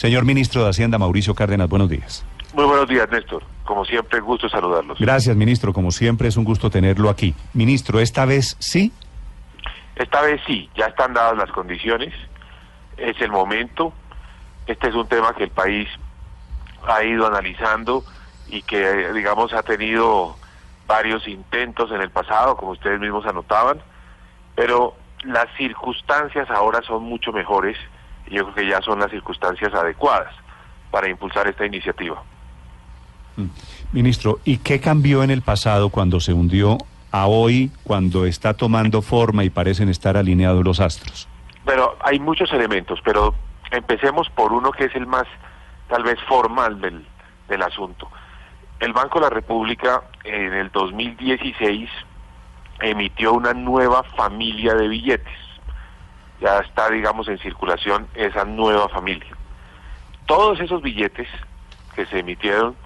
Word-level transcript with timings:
Señor 0.00 0.24
ministro 0.24 0.64
de 0.64 0.70
Hacienda, 0.70 0.96
Mauricio 0.96 1.34
Cárdenas, 1.34 1.68
buenos 1.68 1.90
días. 1.90 2.24
Muy 2.54 2.64
buenos 2.64 2.88
días, 2.88 3.06
Néstor. 3.10 3.44
Como 3.64 3.84
siempre, 3.84 4.18
gusto 4.20 4.48
saludarlos. 4.48 4.98
Gracias, 4.98 5.36
ministro. 5.36 5.74
Como 5.74 5.90
siempre, 5.90 6.26
es 6.26 6.38
un 6.38 6.44
gusto 6.44 6.70
tenerlo 6.70 7.10
aquí. 7.10 7.34
Ministro, 7.52 8.00
¿esta 8.00 8.24
vez 8.24 8.56
sí? 8.60 8.94
Esta 9.96 10.22
vez 10.22 10.40
sí, 10.46 10.70
ya 10.74 10.86
están 10.86 11.12
dadas 11.12 11.36
las 11.36 11.50
condiciones, 11.50 12.14
es 12.96 13.20
el 13.20 13.30
momento. 13.30 13.92
Este 14.66 14.88
es 14.88 14.94
un 14.94 15.06
tema 15.06 15.34
que 15.34 15.44
el 15.44 15.50
país 15.50 15.86
ha 16.88 17.04
ido 17.04 17.26
analizando 17.26 18.02
y 18.48 18.62
que, 18.62 19.12
digamos, 19.12 19.52
ha 19.52 19.62
tenido 19.62 20.34
varios 20.86 21.28
intentos 21.28 21.92
en 21.92 22.00
el 22.00 22.08
pasado, 22.08 22.56
como 22.56 22.72
ustedes 22.72 22.98
mismos 23.00 23.26
anotaban, 23.26 23.82
pero 24.54 24.94
las 25.24 25.54
circunstancias 25.58 26.48
ahora 26.48 26.80
son 26.86 27.02
mucho 27.02 27.32
mejores 27.32 27.76
y 28.30 28.36
yo 28.36 28.44
creo 28.44 28.54
que 28.54 28.70
ya 28.70 28.80
son 28.80 29.00
las 29.00 29.10
circunstancias 29.10 29.74
adecuadas 29.74 30.32
para 30.90 31.08
impulsar 31.08 31.46
esta 31.48 31.66
iniciativa. 31.66 32.22
Mm. 33.36 33.46
Ministro, 33.92 34.38
¿y 34.44 34.58
qué 34.58 34.80
cambió 34.80 35.22
en 35.22 35.30
el 35.30 35.42
pasado 35.42 35.90
cuando 35.90 36.20
se 36.20 36.32
hundió 36.32 36.78
a 37.10 37.26
hoy, 37.26 37.70
cuando 37.82 38.24
está 38.24 38.54
tomando 38.54 39.02
forma 39.02 39.44
y 39.44 39.50
parecen 39.50 39.88
estar 39.88 40.16
alineados 40.16 40.64
los 40.64 40.80
astros? 40.80 41.28
Pero 41.64 41.96
hay 42.02 42.18
muchos 42.20 42.52
elementos, 42.52 43.00
pero 43.04 43.34
empecemos 43.70 44.30
por 44.30 44.52
uno 44.52 44.70
que 44.70 44.84
es 44.84 44.94
el 44.94 45.06
más 45.06 45.26
tal 45.88 46.04
vez 46.04 46.18
formal 46.28 46.80
del, 46.80 47.04
del 47.48 47.62
asunto. 47.62 48.08
El 48.78 48.92
Banco 48.92 49.18
de 49.18 49.26
la 49.26 49.30
República 49.30 50.02
en 50.24 50.54
el 50.54 50.70
2016 50.70 51.90
emitió 52.80 53.34
una 53.34 53.52
nueva 53.52 54.02
familia 54.02 54.74
de 54.74 54.88
billetes. 54.88 55.49
Ya 56.40 56.58
está, 56.58 56.88
digamos, 56.90 57.28
en 57.28 57.38
circulación 57.38 58.08
esa 58.14 58.44
nueva 58.44 58.88
familia. 58.88 59.36
Todos 60.26 60.60
esos 60.60 60.80
billetes 60.82 61.28
que 61.94 62.06
se 62.06 62.20
emitieron 62.20 62.76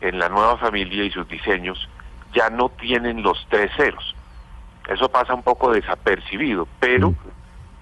en 0.00 0.18
la 0.18 0.28
nueva 0.28 0.56
familia 0.58 1.04
y 1.04 1.10
sus 1.10 1.28
diseños 1.28 1.88
ya 2.32 2.50
no 2.50 2.68
tienen 2.68 3.22
los 3.22 3.46
tres 3.48 3.70
ceros. 3.76 4.14
Eso 4.88 5.08
pasa 5.10 5.34
un 5.34 5.42
poco 5.42 5.72
desapercibido, 5.72 6.66
pero 6.78 7.14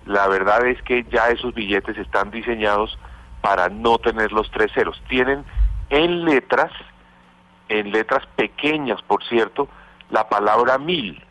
la 0.06 0.26
verdad 0.28 0.66
es 0.66 0.82
que 0.82 1.04
ya 1.10 1.28
esos 1.28 1.54
billetes 1.54 1.96
están 1.98 2.30
diseñados 2.30 2.98
para 3.40 3.68
no 3.68 3.98
tener 3.98 4.32
los 4.32 4.50
tres 4.50 4.72
ceros. 4.72 5.00
Tienen 5.08 5.44
en 5.90 6.24
letras, 6.24 6.72
en 7.68 7.92
letras 7.92 8.26
pequeñas, 8.36 9.00
por 9.02 9.22
cierto, 9.24 9.68
la 10.10 10.28
palabra 10.28 10.78
mil. 10.78 11.22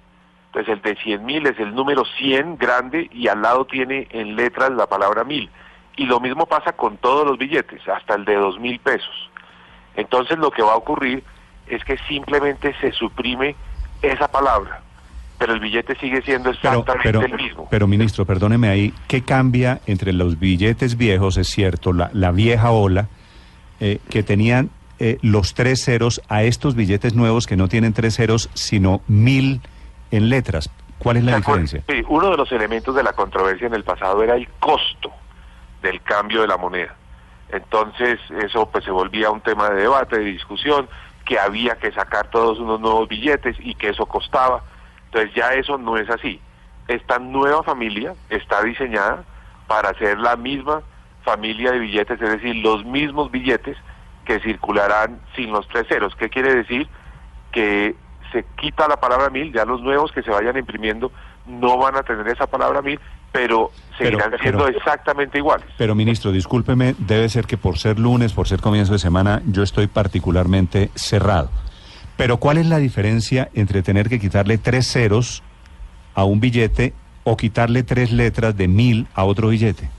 Entonces 0.48 0.74
el 0.74 0.82
de 0.82 0.96
cien 1.02 1.26
mil 1.26 1.46
es 1.46 1.60
el 1.60 1.76
número 1.76 2.04
100 2.18 2.58
grande 2.58 3.10
y 3.12 3.28
al 3.28 3.42
lado 3.42 3.66
tiene 3.66 4.08
en 4.12 4.36
letras 4.36 4.72
la 4.72 4.88
palabra 4.88 5.24
mil. 5.24 5.50
Y 5.96 6.06
lo 6.06 6.20
mismo 6.20 6.46
pasa 6.46 6.74
con 6.74 6.98
todos 6.98 7.26
los 7.26 7.38
billetes, 7.38 7.88
hasta 7.88 8.16
el 8.16 8.26
de 8.26 8.36
dos 8.36 8.60
mil 8.60 8.80
pesos. 8.80 9.30
Entonces 9.96 10.38
lo 10.38 10.52
que 10.52 10.62
va 10.62 10.74
a 10.74 10.78
ocurrir 10.78 11.24
es 11.68 11.84
que 11.84 11.98
simplemente 12.08 12.74
se 12.80 12.92
suprime 12.92 13.56
esa 14.02 14.28
palabra, 14.30 14.82
pero 15.38 15.54
el 15.54 15.60
billete 15.60 15.96
sigue 15.96 16.22
siendo 16.22 16.52
exactamente 16.52 17.26
el 17.26 17.34
mismo. 17.34 17.68
Pero 17.70 17.88
ministro, 17.88 18.26
perdóneme 18.26 18.70
ahí, 18.70 18.94
¿qué 19.08 19.24
cambia 19.24 19.82
entre 19.86 20.14
los 20.14 20.40
billetes 20.40 20.98
viejos, 20.98 21.38
es 21.38 21.48
cierto, 21.48 21.94
la, 21.94 22.32
vieja 22.32 22.72
ola, 22.72 23.10
eh, 23.80 24.00
que 24.10 24.24
tenían 24.24 24.70
eh, 25.00 25.18
los 25.22 25.54
tres 25.54 25.84
ceros, 25.84 26.22
a 26.30 26.44
estos 26.44 26.76
billetes 26.76 27.14
nuevos 27.16 27.48
que 27.48 27.58
no 27.58 27.68
tienen 27.68 27.94
tres 27.94 28.16
ceros, 28.16 28.50
sino 28.54 29.02
mil 29.08 29.62
en 30.12 30.30
letras? 30.30 30.70
¿Cuál 30.98 31.18
es 31.18 31.24
la 31.24 31.38
diferencia? 31.38 31.84
Sí, 31.88 32.04
uno 32.08 32.32
de 32.32 32.38
los 32.38 32.52
elementos 32.52 32.96
de 32.96 33.04
la 33.04 33.14
controversia 33.14 33.68
en 33.68 33.74
el 33.74 33.84
pasado 33.84 34.24
era 34.24 34.36
el 34.36 34.48
costo 34.60 35.12
del 35.82 36.02
cambio 36.02 36.42
de 36.42 36.48
la 36.48 36.58
moneda. 36.58 36.96
Entonces 37.50 38.20
eso 38.42 38.70
pues 38.70 38.84
se 38.84 38.92
volvía 38.92 39.30
un 39.30 39.42
tema 39.42 39.70
de 39.70 39.82
debate, 39.84 40.18
de 40.18 40.26
discusión, 40.26 40.90
que 41.26 41.40
había 41.40 41.76
que 41.76 41.92
sacar 41.92 42.30
todos 42.30 42.60
unos 42.60 42.80
nuevos 42.80 43.08
billetes 43.08 43.56
y 43.60 43.76
que 43.76 43.90
eso 43.90 44.06
costaba. 44.06 44.64
Entonces 45.06 45.34
ya 45.36 45.50
eso 45.50 45.78
no 45.78 45.98
es 45.98 46.10
así. 46.10 46.42
Esta 46.88 47.20
nueva 47.20 47.64
familia 47.64 48.16
está 48.30 48.64
diseñada 48.64 49.24
para 49.68 49.94
ser 49.96 50.20
la 50.20 50.36
misma 50.36 50.82
familia 51.24 51.72
de 51.72 51.80
billetes, 51.80 52.22
es 52.22 52.30
decir, 52.30 52.56
los 52.56 52.86
mismos 52.86 53.30
billetes 53.30 53.78
que 54.26 54.40
circularán 54.40 55.20
sin 55.36 55.52
los 55.52 55.68
tres 55.68 55.88
ceros. 55.88 56.16
¿Qué 56.16 56.30
quiere 56.30 56.54
decir? 56.56 56.88
Que 57.52 57.96
se 58.32 58.46
quita 58.58 58.88
la 58.88 58.98
palabra 58.98 59.30
mil, 59.30 59.54
ya 59.54 59.66
los 59.66 59.82
nuevos 59.82 60.12
que 60.12 60.22
se 60.22 60.32
vayan 60.32 60.58
imprimiendo 60.58 61.12
no 61.46 61.78
van 61.78 61.96
a 61.96 62.04
tener 62.04 62.28
esa 62.28 62.48
palabra 62.48 62.82
mil, 62.82 63.00
pero 63.32 63.72
seguirán 63.98 64.32
siendo 64.42 64.68
exactamente 64.68 65.38
iguales. 65.38 65.68
Pero 65.78 65.96
ministro, 65.96 66.32
discúlpeme, 66.32 66.96
debe 66.98 67.30
ser 67.30 67.46
que 67.46 67.58
por 67.58 67.78
ser 67.78 68.00
lunes, 68.00 68.34
por 68.34 68.48
ser 68.48 68.62
comienzo 68.62 68.94
de 68.94 69.00
semana, 69.00 69.42
yo 69.46 69.64
estoy 69.64 69.88
particularmente 69.88 70.90
cerrado. 70.96 71.50
Pero 72.18 72.38
¿cuál 72.38 72.58
es 72.58 72.66
la 72.66 72.80
diferencia 72.80 73.50
entre 73.54 73.84
tener 73.84 74.10
que 74.10 74.20
quitarle 74.20 74.58
tres 74.58 74.92
ceros 74.92 75.44
a 76.16 76.24
un 76.24 76.40
billete 76.40 76.94
o 77.24 77.38
quitarle 77.38 77.84
tres 77.84 78.12
letras 78.12 78.58
de 78.58 78.68
mil 78.68 79.08
a 79.14 79.24
otro 79.24 79.50
billete? 79.50 79.90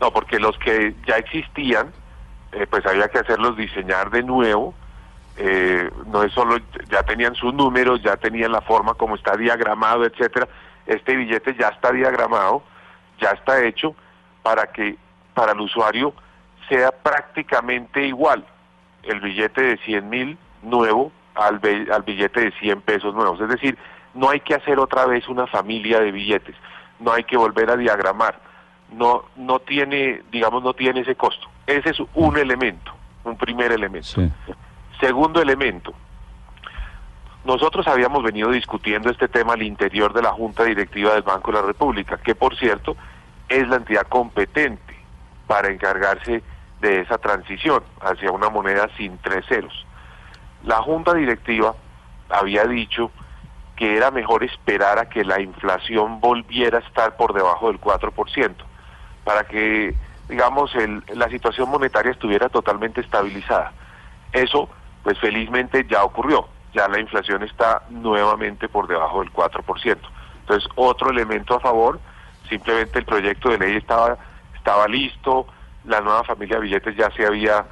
No, 0.00 0.10
porque 0.12 0.38
los 0.38 0.58
que 0.58 0.94
ya 1.06 1.16
existían, 1.16 1.92
eh, 2.52 2.66
pues 2.68 2.84
había 2.84 3.08
que 3.08 3.18
hacerlos 3.18 3.56
diseñar 3.56 4.10
de 4.10 4.22
nuevo. 4.22 4.74
Eh, 5.38 5.90
no 6.06 6.22
es 6.22 6.32
solo, 6.32 6.56
ya 6.88 7.02
tenían 7.02 7.34
sus 7.34 7.52
números, 7.52 8.02
ya 8.02 8.16
tenían 8.16 8.52
la 8.52 8.62
forma 8.62 8.94
como 8.94 9.16
está 9.16 9.36
diagramado, 9.36 10.04
etcétera 10.04 10.48
este 10.86 11.16
billete 11.16 11.54
ya 11.58 11.68
está 11.68 11.92
diagramado, 11.92 12.62
ya 13.20 13.30
está 13.30 13.62
hecho 13.64 13.94
para 14.42 14.66
que 14.72 14.96
para 15.34 15.52
el 15.52 15.60
usuario 15.60 16.14
sea 16.68 16.90
prácticamente 16.90 18.06
igual 18.06 18.44
el 19.02 19.20
billete 19.20 19.62
de 19.62 19.76
100 19.78 20.08
mil 20.08 20.38
nuevo 20.62 21.12
al, 21.34 21.60
al 21.92 22.02
billete 22.02 22.40
de 22.40 22.52
100 22.52 22.80
pesos 22.82 23.14
nuevos. 23.14 23.40
Es 23.40 23.48
decir, 23.48 23.76
no 24.14 24.30
hay 24.30 24.40
que 24.40 24.54
hacer 24.54 24.78
otra 24.78 25.06
vez 25.06 25.28
una 25.28 25.46
familia 25.46 26.00
de 26.00 26.12
billetes, 26.12 26.56
no 26.98 27.12
hay 27.12 27.24
que 27.24 27.36
volver 27.36 27.70
a 27.70 27.76
diagramar, 27.76 28.40
no, 28.90 29.24
no 29.36 29.58
tiene, 29.58 30.22
digamos, 30.30 30.62
no 30.62 30.72
tiene 30.72 31.00
ese 31.00 31.16
costo. 31.16 31.48
Ese 31.66 31.90
es 31.90 31.98
un 32.14 32.38
elemento, 32.38 32.92
un 33.24 33.36
primer 33.36 33.72
elemento. 33.72 34.22
Segundo 35.00 35.42
elemento, 35.42 35.92
nosotros 37.44 37.86
habíamos 37.86 38.22
venido 38.22 38.50
discutiendo 38.50 39.10
este 39.10 39.28
tema 39.28 39.52
al 39.52 39.62
interior 39.62 40.12
de 40.12 40.22
la 40.22 40.32
Junta 40.32 40.64
Directiva 40.64 41.12
del 41.12 41.22
Banco 41.22 41.52
de 41.52 41.60
la 41.60 41.66
República, 41.66 42.16
que 42.16 42.34
por 42.34 42.56
cierto 42.56 42.96
es 43.48 43.68
la 43.68 43.76
entidad 43.76 44.06
competente 44.08 44.96
para 45.46 45.70
encargarse 45.70 46.42
de 46.80 47.00
esa 47.00 47.18
transición 47.18 47.82
hacia 48.00 48.32
una 48.32 48.48
moneda 48.48 48.88
sin 48.96 49.18
tres 49.18 49.44
ceros. 49.46 49.86
La 50.64 50.82
Junta 50.82 51.14
Directiva 51.14 51.74
había 52.28 52.64
dicho 52.64 53.10
que 53.76 53.96
era 53.96 54.10
mejor 54.10 54.42
esperar 54.42 54.98
a 54.98 55.08
que 55.08 55.24
la 55.24 55.40
inflación 55.40 56.20
volviera 56.20 56.78
a 56.78 56.80
estar 56.80 57.16
por 57.16 57.34
debajo 57.34 57.68
del 57.68 57.80
4%, 57.80 58.54
para 59.22 59.44
que, 59.44 59.94
digamos, 60.28 60.72
la 61.14 61.28
situación 61.28 61.68
monetaria 61.68 62.10
estuviera 62.10 62.48
totalmente 62.48 63.02
estabilizada. 63.02 63.72
Eso, 64.32 64.68
pues 65.06 65.20
felizmente 65.20 65.86
ya 65.88 66.02
ocurrió 66.02 66.48
ya 66.74 66.88
la 66.88 66.98
inflación 66.98 67.44
está 67.44 67.82
nuevamente 67.90 68.68
por 68.68 68.88
debajo 68.88 69.20
del 69.20 69.32
4%. 69.32 69.96
Entonces, 70.40 70.68
otro 70.74 71.10
elemento 71.10 71.54
a 71.54 71.60
favor, 71.60 72.00
simplemente 72.48 72.98
el 72.98 73.04
proyecto 73.04 73.50
de 73.50 73.58
ley 73.58 73.76
estaba, 73.76 74.18
estaba 74.56 74.88
listo, 74.88 75.46
la 75.84 76.00
nueva 76.00 76.24
familia 76.24 76.56
de 76.56 76.62
billetes 76.62 76.96
ya 76.96 77.08
se 77.12 77.24
había 77.24 77.64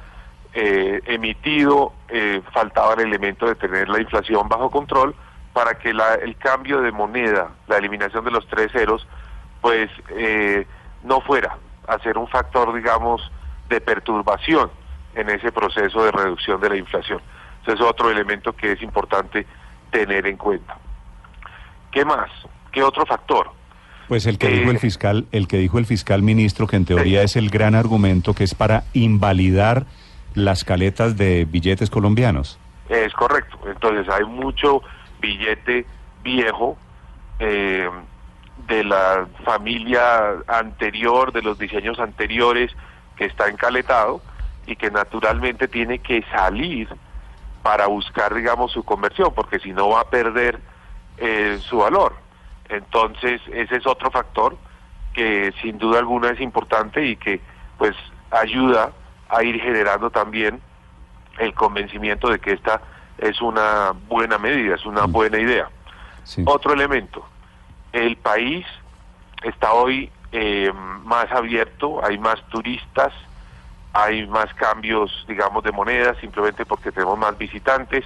eh, 0.53 1.01
emitido, 1.07 1.91
eh, 2.07 2.41
faltaba 2.53 2.93
el 2.93 3.01
elemento 3.01 3.45
de 3.45 3.55
tener 3.55 3.89
la 3.89 3.99
inflación 3.99 4.47
bajo 4.47 4.71
control 4.71 5.13
para 5.51 5.77
que 5.77 5.93
la, 5.93 6.15
el 6.15 6.37
cambio 6.37 6.79
de 6.79 6.93
moneda, 6.93 7.49
la 7.67 7.77
eliminación 7.77 8.23
de 8.23 8.31
los 8.31 8.47
tres 8.47 8.71
ceros, 8.71 9.05
pues 9.59 9.91
eh, 10.11 10.65
no 11.03 11.19
fuera 11.19 11.57
a 11.85 11.99
ser 11.99 12.17
un 12.17 12.29
factor, 12.29 12.73
digamos, 12.73 13.29
de 13.67 13.81
perturbación 13.81 14.71
en 15.15 15.29
ese 15.29 15.51
proceso 15.51 16.03
de 16.03 16.11
reducción 16.11 16.59
de 16.61 16.69
la 16.69 16.77
inflación. 16.77 17.19
Ese 17.63 17.73
es 17.73 17.81
otro 17.81 18.11
elemento 18.11 18.53
que 18.53 18.73
es 18.73 18.81
importante 18.81 19.45
tener 19.89 20.27
en 20.27 20.37
cuenta. 20.37 20.77
¿Qué 21.91 22.05
más? 22.05 22.29
¿Qué 22.71 22.83
otro 22.83 23.05
factor? 23.05 23.51
Pues 24.07 24.27
el 24.27 24.37
que 24.37 24.49
dijo 24.49 24.69
el 24.69 24.75
eh, 24.75 24.79
fiscal, 24.79 25.25
el 25.31 25.47
que 25.47 25.57
dijo 25.57 25.79
el 25.79 25.85
fiscal 25.85 26.21
ministro, 26.21 26.67
que 26.67 26.75
en 26.75 26.85
teoría 26.85 27.23
es 27.23 27.35
el 27.35 27.49
gran 27.49 27.73
argumento 27.73 28.33
que 28.33 28.43
es 28.43 28.53
para 28.53 28.83
invalidar 28.93 29.85
las 30.35 30.63
caletas 30.63 31.17
de 31.17 31.45
billetes 31.45 31.89
colombianos. 31.89 32.59
Es 32.89 33.13
correcto. 33.13 33.57
Entonces 33.65 34.07
hay 34.13 34.25
mucho 34.25 34.83
billete 35.21 35.87
viejo 36.23 36.77
eh, 37.39 37.89
de 38.67 38.83
la 38.83 39.27
familia 39.43 40.35
anterior, 40.47 41.31
de 41.31 41.41
los 41.41 41.57
diseños 41.57 41.97
anteriores, 41.99 42.71
que 43.15 43.25
está 43.25 43.47
encaletado 43.47 44.21
y 44.65 44.75
que 44.75 44.89
naturalmente 44.91 45.67
tiene 45.67 45.99
que 45.99 46.23
salir 46.31 46.89
para 47.61 47.87
buscar, 47.87 48.33
digamos, 48.33 48.71
su 48.71 48.83
conversión, 48.83 49.33
porque 49.33 49.59
si 49.59 49.73
no 49.73 49.89
va 49.89 50.01
a 50.01 50.09
perder 50.09 50.59
eh, 51.17 51.59
su 51.61 51.77
valor. 51.77 52.13
Entonces, 52.69 53.41
ese 53.51 53.77
es 53.77 53.87
otro 53.87 54.11
factor 54.11 54.57
que 55.13 55.53
sin 55.61 55.77
duda 55.77 55.99
alguna 55.99 56.29
es 56.29 56.41
importante 56.41 57.05
y 57.05 57.15
que 57.15 57.39
pues 57.77 57.95
ayuda 58.31 58.91
a 59.29 59.43
ir 59.43 59.61
generando 59.61 60.09
también 60.09 60.61
el 61.39 61.53
convencimiento 61.53 62.29
de 62.29 62.39
que 62.39 62.51
esta 62.53 62.81
es 63.17 63.41
una 63.41 63.93
buena 64.07 64.37
medida, 64.37 64.75
es 64.75 64.85
una 64.85 65.05
buena 65.05 65.39
idea. 65.39 65.69
Otro 66.45 66.73
elemento, 66.73 67.25
el 67.93 68.17
país 68.17 68.65
está 69.43 69.73
hoy 69.73 70.11
eh, 70.31 70.71
más 71.03 71.31
abierto, 71.31 72.03
hay 72.03 72.17
más 72.17 72.41
turistas, 72.49 73.13
hay 73.95 74.27
más 74.27 74.53
cambios, 74.55 75.25
digamos, 75.25 75.63
de 75.63 75.71
moneda, 75.71 76.13
simplemente 76.19 76.65
porque 76.65 76.91
tenemos 76.91 77.17
más 77.17 77.37
visitantes. 77.37 78.03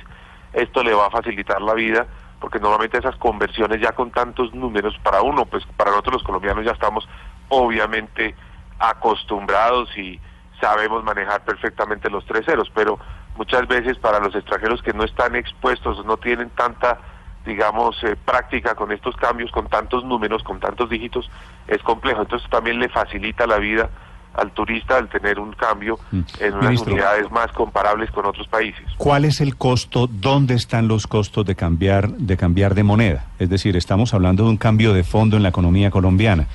Esto 0.53 0.83
le 0.83 0.94
va 0.94 1.07
a 1.07 1.09
facilitar 1.09 1.59
la 1.63 1.74
vida, 1.74 2.06
porque 2.39 2.59
normalmente 2.59 3.00
esas 3.00 3.15
conversiones 3.15 3.81
ya 3.81 3.94
con 3.94 4.12
tantos 4.12 4.53
números, 4.53 4.95
para 5.01 5.24
uno, 5.24 5.45
pues 5.45 5.65
para 5.75 5.89
nosotros 5.89 6.13
los 6.13 6.24
colombianos 6.24 6.63
ya 6.63 6.74
estamos 6.74 7.09
obviamente 7.50 8.36
acostumbrados 8.77 9.89
y 9.97 10.19
sabemos 10.62 11.03
manejar 11.03 11.44
perfectamente 11.44 12.07
los 12.12 12.24
tres 12.25 12.45
ceros, 12.45 12.71
pero 12.75 13.00
muchas 13.36 13.68
veces 13.68 13.97
para 13.97 14.19
los 14.19 14.36
extranjeros 14.36 14.83
que 14.83 14.94
no 14.94 15.03
están 15.03 15.36
expuestos, 15.36 16.06
no 16.06 16.18
tienen 16.18 16.51
tanta 16.51 17.00
digamos, 17.45 18.03
eh, 18.03 18.15
práctica 18.15 18.75
con 18.75 18.91
estos 18.91 19.15
cambios, 19.15 19.50
con 19.51 19.68
tantos 19.69 20.03
números, 20.03 20.44
con 20.44 20.59
tantos 20.59 20.88
dígitos, 20.88 21.31
es 21.68 21.81
complejo. 21.81 22.21
Entonces 22.21 22.47
también 22.50 22.80
le 22.80 22.89
facilita 22.89 23.47
la 23.47 23.57
vida 23.57 23.89
al 24.33 24.51
turista 24.51 24.97
al 24.97 25.09
tener 25.09 25.39
un 25.39 25.53
cambio 25.53 25.99
mm. 26.11 26.21
en 26.39 26.53
unas 26.53 26.81
unidades 26.81 27.29
más 27.31 27.51
comparables 27.51 28.11
con 28.11 28.25
otros 28.25 28.47
países. 28.47 28.83
¿Cuál 28.97 29.25
es 29.25 29.41
el 29.41 29.55
costo? 29.55 30.07
¿Dónde 30.07 30.53
están 30.53 30.87
los 30.87 31.07
costos 31.07 31.45
de 31.45 31.55
cambiar 31.55 32.09
de 32.09 32.37
cambiar 32.37 32.75
de 32.75 32.83
moneda? 32.83 33.25
Es 33.39 33.49
decir, 33.49 33.75
estamos 33.75 34.13
hablando 34.13 34.43
de 34.43 34.49
un 34.49 34.57
cambio 34.57 34.93
de 34.93 35.03
fondo 35.03 35.37
en 35.37 35.43
la 35.43 35.49
economía 35.49 35.91
colombiana 35.91 36.47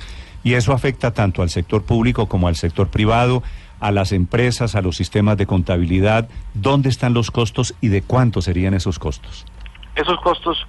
y 0.42 0.54
eso 0.54 0.72
afecta 0.72 1.12
tanto 1.12 1.42
al 1.42 1.50
sector 1.50 1.84
público 1.84 2.26
como 2.26 2.48
al 2.48 2.56
sector 2.56 2.88
privado, 2.88 3.42
a 3.80 3.90
las 3.90 4.12
empresas, 4.12 4.74
a 4.74 4.82
los 4.82 4.96
sistemas 4.96 5.36
de 5.36 5.46
contabilidad. 5.46 6.28
¿Dónde 6.52 6.90
están 6.90 7.14
los 7.14 7.30
costos 7.30 7.74
y 7.80 7.88
de 7.88 8.02
cuánto 8.02 8.42
serían 8.42 8.74
esos 8.74 8.98
costos? 8.98 9.46
Esos 9.96 10.20
costos 10.20 10.66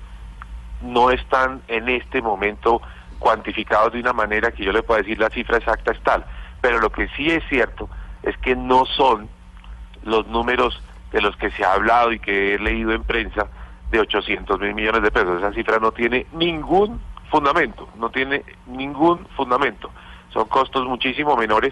no 0.81 1.11
están 1.11 1.61
en 1.67 1.89
este 1.89 2.21
momento 2.21 2.81
cuantificados 3.19 3.93
de 3.93 3.99
una 3.99 4.13
manera 4.13 4.51
que 4.51 4.63
yo 4.63 4.71
le 4.71 4.83
pueda 4.83 5.01
decir 5.01 5.19
la 5.19 5.29
cifra 5.29 5.57
exacta 5.57 5.91
es 5.91 5.99
tal, 6.01 6.25
pero 6.65 6.79
lo 6.79 6.89
que 6.89 7.07
sí 7.09 7.29
es 7.29 7.43
cierto 7.47 7.87
es 8.23 8.35
que 8.39 8.55
no 8.55 8.87
son 8.87 9.29
los 10.01 10.25
números 10.25 10.81
de 11.11 11.21
los 11.21 11.37
que 11.37 11.51
se 11.51 11.63
ha 11.63 11.73
hablado 11.73 12.11
y 12.11 12.17
que 12.17 12.55
he 12.55 12.57
leído 12.57 12.91
en 12.91 13.03
prensa 13.03 13.45
de 13.91 13.99
800 13.99 14.59
mil 14.59 14.73
millones 14.73 15.03
de 15.03 15.11
pesos. 15.11 15.37
Esa 15.37 15.53
cifra 15.53 15.77
no 15.77 15.91
tiene 15.91 16.25
ningún 16.33 16.99
fundamento, 17.29 17.87
no 17.99 18.09
tiene 18.09 18.43
ningún 18.65 19.27
fundamento. 19.37 19.91
Son 20.33 20.47
costos 20.47 20.87
muchísimo 20.87 21.37
menores, 21.37 21.71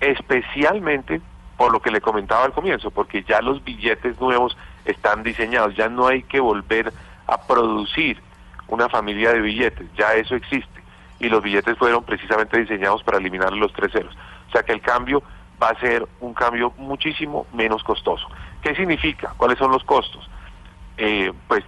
especialmente 0.00 1.20
por 1.58 1.70
lo 1.70 1.82
que 1.82 1.90
le 1.90 2.00
comentaba 2.00 2.46
al 2.46 2.52
comienzo, 2.52 2.90
porque 2.90 3.22
ya 3.22 3.42
los 3.42 3.62
billetes 3.62 4.18
nuevos 4.18 4.56
están 4.86 5.24
diseñados, 5.24 5.76
ya 5.76 5.90
no 5.90 6.06
hay 6.06 6.22
que 6.22 6.40
volver 6.40 6.90
a 7.26 7.42
producir 7.42 8.22
una 8.68 8.88
familia 8.88 9.34
de 9.34 9.42
billetes, 9.42 9.86
ya 9.94 10.14
eso 10.14 10.34
existe. 10.36 10.85
Y 11.18 11.28
los 11.28 11.42
billetes 11.42 11.78
fueron 11.78 12.04
precisamente 12.04 12.58
diseñados 12.58 13.02
para 13.02 13.18
eliminar 13.18 13.52
los 13.52 13.72
tres 13.72 13.92
ceros. 13.92 14.16
O 14.48 14.52
sea 14.52 14.62
que 14.62 14.72
el 14.72 14.80
cambio 14.80 15.22
va 15.62 15.68
a 15.70 15.80
ser 15.80 16.06
un 16.20 16.34
cambio 16.34 16.72
muchísimo 16.76 17.46
menos 17.52 17.82
costoso. 17.82 18.28
¿Qué 18.62 18.74
significa? 18.74 19.34
¿Cuáles 19.36 19.58
son 19.58 19.70
los 19.70 19.84
costos? 19.84 20.28
Eh, 20.98 21.32
pues 21.48 21.64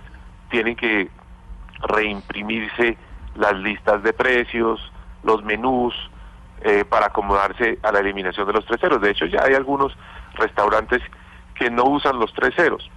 tienen 0.51 0.77
que 0.77 1.11
reimprimirse 1.81 2.99
las 3.35 3.55
listas 3.55 4.03
de 4.03 4.13
precios, 4.13 4.81
los 5.23 5.45
menús, 5.45 5.95
eh, 6.63 6.85
para 6.85 7.07
acomodarse 7.07 7.79
a 7.83 7.93
la 7.93 8.01
eliminación 8.01 8.47
de 8.47 8.53
los 8.53 8.67
tres 8.67 8.81
ceros. 8.81 9.01
De 9.01 9.11
hecho, 9.11 9.27
ya 9.27 9.45
hay 9.45 9.55
algunos 9.55 9.97
restaurantes 10.35 11.01
que 11.55 11.71
no 11.71 11.85
usan 11.85 12.19
los 12.19 12.33
tres 12.33 12.55
ceros, 12.57 12.91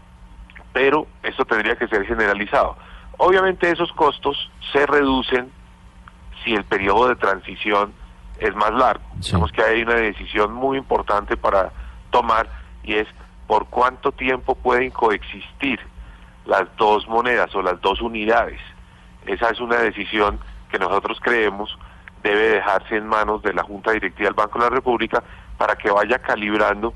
pero 0.74 1.08
eso 1.24 1.46
tendría 1.46 1.76
que 1.76 1.88
ser 1.88 2.06
generalizado. 2.06 2.76
Obviamente 3.18 3.70
esos 3.70 3.92
costos 3.94 4.50
se 4.72 4.86
reducen 4.86 5.52
si 6.44 6.54
el 6.54 6.64
periodo 6.64 7.10
de 7.10 7.16
transición 7.16 7.94
es 8.40 8.56
más 8.56 8.72
largo. 8.74 9.04
Digamos 9.18 9.52
que 9.52 9.62
hay 9.62 9.84
una 9.84 9.96
decisión 9.96 10.54
muy 10.54 10.78
importante 10.78 11.38
para 11.38 11.72
tomar 12.10 12.50
y 12.84 12.96
es 12.96 13.08
por 13.48 13.68
cuánto 13.68 14.12
tiempo 14.12 14.56
pueden 14.56 14.92
coexistir 14.92 15.80
las 16.46 16.66
dos 16.78 17.08
monedas 17.08 17.54
o 17.56 17.62
las 17.62 17.80
dos 17.82 18.02
unidades. 18.02 18.60
Esa 19.26 19.50
es 19.50 19.60
una 19.60 19.78
decisión 19.78 20.40
que 20.72 20.80
nosotros 20.80 21.20
creemos 21.22 21.78
debe 22.24 22.50
dejarse 22.50 22.96
en 22.96 23.08
manos 23.08 23.42
de 23.42 23.54
la 23.54 23.64
Junta 23.64 23.92
Directiva 23.92 24.28
del 24.28 24.36
Banco 24.36 24.60
de 24.60 24.66
la 24.66 24.72
República 24.72 25.24
para 25.58 25.76
que 25.76 25.92
vaya 25.92 26.20
calibrando 26.20 26.94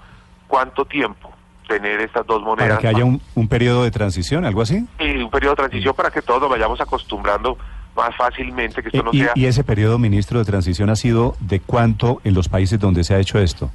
cuánto 0.48 0.86
tiempo 0.86 1.32
tener 1.68 2.00
estas 2.00 2.26
dos 2.26 2.42
monedas. 2.42 2.70
Para 2.70 2.82
que 2.82 2.88
haya 2.88 3.06
un, 3.06 3.22
un 3.34 3.48
periodo 3.48 3.84
de 3.84 3.92
transición, 3.92 4.46
algo 4.46 4.62
así. 4.62 4.88
Sí, 5.00 5.18
un 5.18 5.30
periodo 5.30 5.54
de 5.54 5.58
transición 5.58 5.96
para 5.96 6.12
que 6.12 6.22
todos 6.22 6.42
nos 6.42 6.50
vayamos 6.50 6.80
acostumbrando 6.80 7.58
más 7.96 8.16
fácilmente, 8.16 8.82
que 8.82 8.90
esto 8.90 9.04
no 9.04 9.12
y, 9.14 9.20
sea... 9.20 9.32
¿Y 9.36 9.46
ese 9.46 9.64
periodo, 9.64 9.98
ministro, 9.98 10.40
de 10.40 10.46
transición 10.46 10.90
ha 10.90 10.96
sido 10.96 11.36
de 11.40 11.60
cuánto 11.60 12.22
en 12.24 12.34
los 12.34 12.50
países 12.50 12.80
donde 12.80 13.04
se 13.04 13.16
ha 13.16 13.20
hecho 13.20 13.40
esto? 13.40 13.72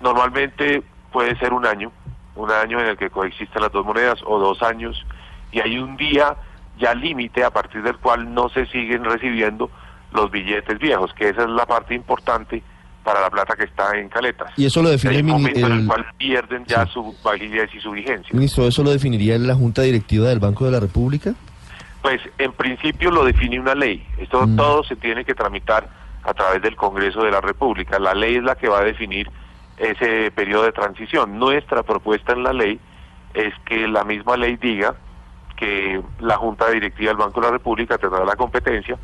Normalmente 0.00 0.82
puede 1.12 1.36
ser 1.38 1.52
un 1.52 1.66
año, 1.66 1.92
un 2.36 2.50
año 2.50 2.80
en 2.80 2.86
el 2.86 2.96
que 2.96 3.10
coexisten 3.10 3.62
las 3.62 3.72
dos 3.72 3.84
monedas 3.84 4.20
o 4.24 4.38
dos 4.38 4.62
años, 4.62 5.04
y 5.52 5.60
hay 5.60 5.78
un 5.78 5.96
día 5.96 6.36
ya 6.78 6.94
límite 6.94 7.44
a 7.44 7.50
partir 7.50 7.82
del 7.82 7.98
cual 7.98 8.32
no 8.32 8.48
se 8.48 8.66
siguen 8.66 9.04
recibiendo 9.04 9.70
los 10.12 10.30
billetes 10.30 10.78
viejos, 10.78 11.12
que 11.14 11.28
esa 11.28 11.42
es 11.42 11.50
la 11.50 11.66
parte 11.66 11.94
importante 11.94 12.62
para 13.04 13.20
la 13.20 13.30
plata 13.30 13.56
que 13.56 13.64
está 13.64 13.98
en 13.98 14.08
caletas. 14.08 14.52
Y 14.56 14.66
eso 14.66 14.82
lo 14.82 14.90
define 14.90 15.16
el 15.16 15.24
momento 15.24 15.66
en 15.66 15.72
el 15.72 15.86
cual 15.86 16.06
pierden 16.18 16.64
ya 16.66 16.86
su 16.86 17.14
validez 17.24 17.70
y 17.74 17.80
su 17.80 17.90
vigencia. 17.90 18.30
Ministro, 18.32 18.66
¿eso 18.66 18.82
lo 18.82 18.90
definiría 18.90 19.38
la 19.38 19.54
Junta 19.54 19.82
Directiva 19.82 20.28
del 20.28 20.38
Banco 20.38 20.64
de 20.66 20.70
la 20.70 20.80
República? 20.80 21.34
Pues 22.02 22.20
en 22.38 22.52
principio 22.52 23.10
lo 23.10 23.24
define 23.24 23.60
una 23.60 23.74
ley. 23.74 24.06
Esto 24.18 24.46
mm. 24.46 24.56
todo 24.56 24.84
se 24.84 24.96
tiene 24.96 25.24
que 25.24 25.34
tramitar 25.34 25.88
a 26.22 26.34
través 26.34 26.62
del 26.62 26.76
Congreso 26.76 27.22
de 27.22 27.30
la 27.30 27.40
República. 27.40 27.98
La 27.98 28.14
ley 28.14 28.36
es 28.36 28.42
la 28.42 28.54
que 28.54 28.68
va 28.68 28.80
a 28.80 28.84
definir 28.84 29.30
ese 29.76 30.30
periodo 30.30 30.64
de 30.64 30.72
transición. 30.72 31.38
Nuestra 31.38 31.82
propuesta 31.82 32.32
en 32.32 32.42
la 32.42 32.52
ley 32.52 32.78
es 33.34 33.54
que 33.64 33.88
la 33.88 34.04
misma 34.04 34.36
ley 34.36 34.56
diga 34.56 34.94
que 35.56 36.02
la 36.20 36.36
Junta 36.36 36.70
Directiva 36.70 37.10
del 37.10 37.18
Banco 37.18 37.40
de 37.40 37.46
la 37.46 37.52
República 37.52 37.98
tendrá 37.98 38.24
la 38.24 38.36
competencia 38.36 38.98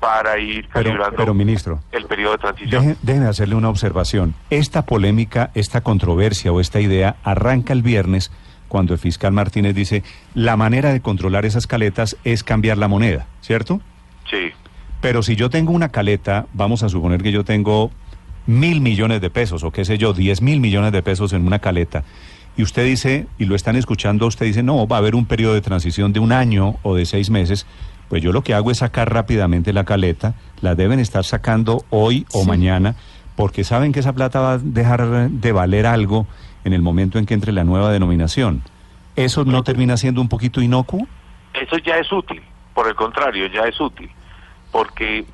para 0.00 0.38
ir 0.38 0.66
calibrando 0.68 1.16
pero, 1.16 1.34
ministro, 1.34 1.80
el 1.92 2.06
periodo 2.06 2.32
de 2.32 2.38
transición. 2.38 2.96
Dejen, 3.02 3.24
hacerle 3.24 3.54
una 3.54 3.68
observación. 3.68 4.34
Esta 4.48 4.86
polémica, 4.86 5.50
esta 5.54 5.82
controversia 5.82 6.52
o 6.52 6.60
esta 6.60 6.80
idea 6.80 7.16
arranca 7.22 7.74
el 7.74 7.82
viernes 7.82 8.32
cuando 8.70 8.94
el 8.94 8.98
fiscal 8.98 9.32
Martínez 9.32 9.74
dice 9.74 10.02
la 10.32 10.56
manera 10.56 10.94
de 10.94 11.02
controlar 11.02 11.44
esas 11.44 11.66
caletas 11.66 12.16
es 12.24 12.42
cambiar 12.42 12.78
la 12.78 12.88
moneda, 12.88 13.26
¿cierto? 13.42 13.82
Sí. 14.30 14.52
Pero 15.02 15.22
si 15.22 15.36
yo 15.36 15.50
tengo 15.50 15.72
una 15.72 15.90
caleta, 15.90 16.46
vamos 16.54 16.82
a 16.82 16.88
suponer 16.88 17.22
que 17.22 17.32
yo 17.32 17.44
tengo 17.44 17.90
mil 18.46 18.80
millones 18.80 19.20
de 19.20 19.28
pesos 19.28 19.62
o 19.62 19.70
qué 19.70 19.84
sé 19.84 19.98
yo, 19.98 20.14
diez 20.14 20.40
mil 20.40 20.60
millones 20.60 20.92
de 20.92 21.02
pesos 21.02 21.34
en 21.34 21.46
una 21.46 21.58
caleta. 21.58 22.04
Y 22.56 22.62
usted 22.62 22.86
dice, 22.86 23.26
y 23.38 23.44
lo 23.44 23.54
están 23.54 23.76
escuchando, 23.76 24.26
usted 24.26 24.46
dice, 24.46 24.62
no, 24.62 24.86
va 24.88 24.96
a 24.96 24.98
haber 25.00 25.14
un 25.14 25.26
periodo 25.26 25.54
de 25.54 25.60
transición 25.60 26.14
de 26.14 26.20
un 26.20 26.32
año 26.32 26.76
o 26.82 26.94
de 26.94 27.04
seis 27.04 27.28
meses 27.28 27.66
pues 28.10 28.24
yo 28.24 28.32
lo 28.32 28.42
que 28.42 28.54
hago 28.54 28.72
es 28.72 28.78
sacar 28.78 29.14
rápidamente 29.14 29.72
la 29.72 29.84
caleta, 29.84 30.34
la 30.60 30.74
deben 30.74 30.98
estar 30.98 31.24
sacando 31.24 31.84
hoy 31.90 32.26
o 32.32 32.44
mañana, 32.44 32.96
porque 33.36 33.62
saben 33.62 33.92
que 33.92 34.00
esa 34.00 34.12
plata 34.12 34.40
va 34.40 34.54
a 34.54 34.58
dejar 34.58 35.30
de 35.30 35.52
valer 35.52 35.86
algo 35.86 36.26
en 36.64 36.72
el 36.72 36.82
momento 36.82 37.18
en 37.18 37.26
que 37.26 37.34
entre 37.34 37.52
la 37.52 37.64
nueva 37.64 37.90
denominación. 37.90 38.62
¿Eso 39.16 39.44
no 39.44 39.62
termina 39.62 39.96
siendo 39.96 40.20
un 40.20 40.28
poquito 40.28 40.60
inocuo? 40.60 41.06
Eso 41.54 41.78
ya 41.78 41.96
es 41.98 42.10
útil, 42.12 42.42
por 42.74 42.88
el 42.88 42.94
contrario, 42.94 43.46
ya 43.46 43.62
es 43.62 43.80
útil, 43.80 44.10
porque 44.70 45.24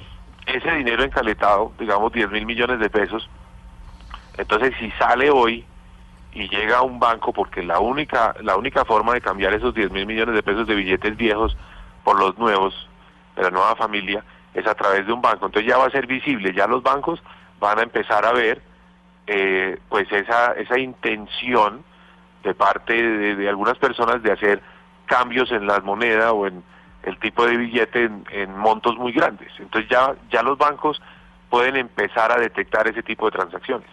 ese 0.47 0.71
dinero 0.73 1.05
encaletado, 1.05 1.73
digamos 1.79 2.13
10 2.13 2.31
mil 2.31 2.47
millones 2.47 2.81
de 2.81 2.89
pesos, 2.89 3.29
entonces 4.39 4.75
si 4.79 4.91
sale 4.93 5.31
hoy 5.31 5.65
y 6.33 6.49
llega 6.49 6.79
a 6.79 6.83
un 6.83 6.99
banco, 6.99 7.33
porque 7.33 7.63
la 7.63 7.81
única, 7.81 8.35
la 8.43 8.57
única 8.57 8.85
forma 8.85 9.15
de 9.15 9.21
cambiar 9.21 9.55
esos 9.55 9.75
10 9.75 9.91
mil 9.91 10.07
millones 10.07 10.35
de 10.35 10.43
pesos 10.43 10.67
de 10.67 10.75
billetes 10.75 11.17
viejos 11.17 11.57
por 12.05 12.19
los 12.21 12.37
nuevos 12.39 12.89
de 13.37 13.43
la 13.43 13.51
nueva 13.51 13.75
familia 13.77 14.23
es 14.55 14.67
a 14.67 14.75
través 14.75 15.07
de 15.07 15.13
un 15.13 15.23
banco. 15.23 15.47
Entonces 15.47 15.69
ya 15.71 15.79
va 15.79 15.87
a 15.87 15.91
ser 15.91 16.07
visible, 16.07 16.53
ya 16.53 16.67
los 16.67 16.83
bancos 16.83 17.23
van 17.59 17.79
a 17.79 17.83
empezar 17.83 18.25
a 18.25 18.33
ver 18.33 18.61
eh, 19.27 19.79
pues 19.89 20.11
esa, 20.13 20.53
esa 20.53 20.79
intención 20.79 21.85
de 22.43 22.55
parte 22.55 22.95
de, 22.95 23.49
algunas 23.49 23.77
personas 23.79 24.23
de 24.23 24.33
hacer 24.33 24.63
cambios 25.07 25.51
en 25.51 25.67
la 25.67 25.81
moneda 25.81 26.33
o 26.33 26.47
en 26.47 26.63
el 27.03 27.19
tipo 27.19 27.47
de 27.47 27.57
billete 27.57 28.05
en, 28.05 28.25
en 28.31 28.57
montos 28.57 28.97
muy 28.97 29.13
grandes. 29.13 29.53
Entonces 29.59 29.91
ya, 29.91 30.15
ya 30.31 30.43
los 30.43 30.59
bancos 30.59 31.01
pueden 31.51 31.77
empezar 31.77 32.33
a 32.33 32.39
detectar 32.39 32.89
ese 32.89 33.03
tipo 33.03 33.27
de 33.27 33.33
transacciones. 33.33 33.89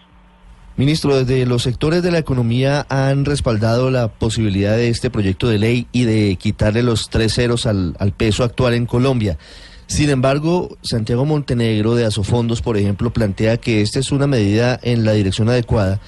Ministro, 0.76 1.14
desde 1.16 1.46
los 1.46 1.62
sectores 1.62 2.02
de 2.02 2.10
la 2.10 2.18
economía 2.18 2.84
han 2.88 3.24
respaldado 3.24 3.92
la 3.92 4.08
posibilidad 4.08 4.76
de 4.76 4.88
este 4.88 5.08
proyecto 5.08 5.48
de 5.48 5.58
ley 5.58 5.86
y 5.92 6.02
de 6.02 6.34
quitarle 6.34 6.82
los 6.82 7.10
tres 7.10 7.34
ceros 7.34 7.66
al, 7.66 7.94
peso 8.16 8.42
actual 8.42 8.74
en 8.74 8.86
Colombia. 8.86 9.38
Sin 9.86 10.10
embargo, 10.10 10.76
Santiago 10.82 11.24
Montenegro 11.24 11.94
de 11.94 12.06
Asofondos, 12.06 12.62
por 12.62 12.76
ejemplo, 12.76 13.10
plantea 13.10 13.58
que 13.58 13.80
esta 13.80 13.98
es 13.98 14.12
una 14.12 14.26
medida 14.26 14.78
en 14.82 15.04
la 15.04 15.12
dirección 15.12 15.48
adecuada, 15.48 16.00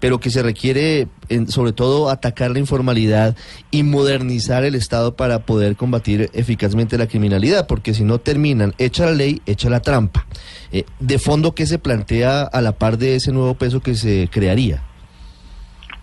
pero 0.00 0.18
que 0.18 0.30
se 0.30 0.42
requiere 0.42 1.08
sobre 1.48 1.72
todo 1.72 2.08
atacar 2.08 2.50
la 2.52 2.58
informalidad 2.58 3.36
y 3.70 3.82
modernizar 3.82 4.64
el 4.64 4.74
Estado 4.74 5.14
para 5.16 5.40
poder 5.40 5.76
combatir 5.76 6.30
eficazmente 6.32 6.96
la 6.96 7.06
criminalidad, 7.06 7.66
porque 7.66 7.94
si 7.94 8.04
no 8.04 8.18
terminan, 8.18 8.74
echa 8.78 9.06
la 9.06 9.12
ley, 9.12 9.42
echa 9.44 9.68
la 9.68 9.80
trampa. 9.80 10.24
Eh, 10.72 10.84
de 11.00 11.18
fondo, 11.18 11.54
¿qué 11.54 11.66
se 11.66 11.78
plantea 11.78 12.42
a 12.42 12.60
la 12.60 12.72
par 12.72 12.96
de 12.96 13.16
ese 13.16 13.32
nuevo 13.32 13.54
peso 13.54 13.80
que 13.80 13.94
se 13.94 14.28
crearía? 14.30 14.82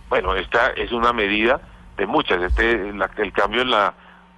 Bueno, 0.09 0.35
esta 0.35 0.69
es 0.71 0.91
una 0.91 1.13
medida 1.13 1.59
de 1.97 2.05
muchas. 2.05 2.41
Este, 2.41 2.89
el 2.89 3.33
cambio 3.33 3.61
en 3.61 3.71
la 3.71 3.93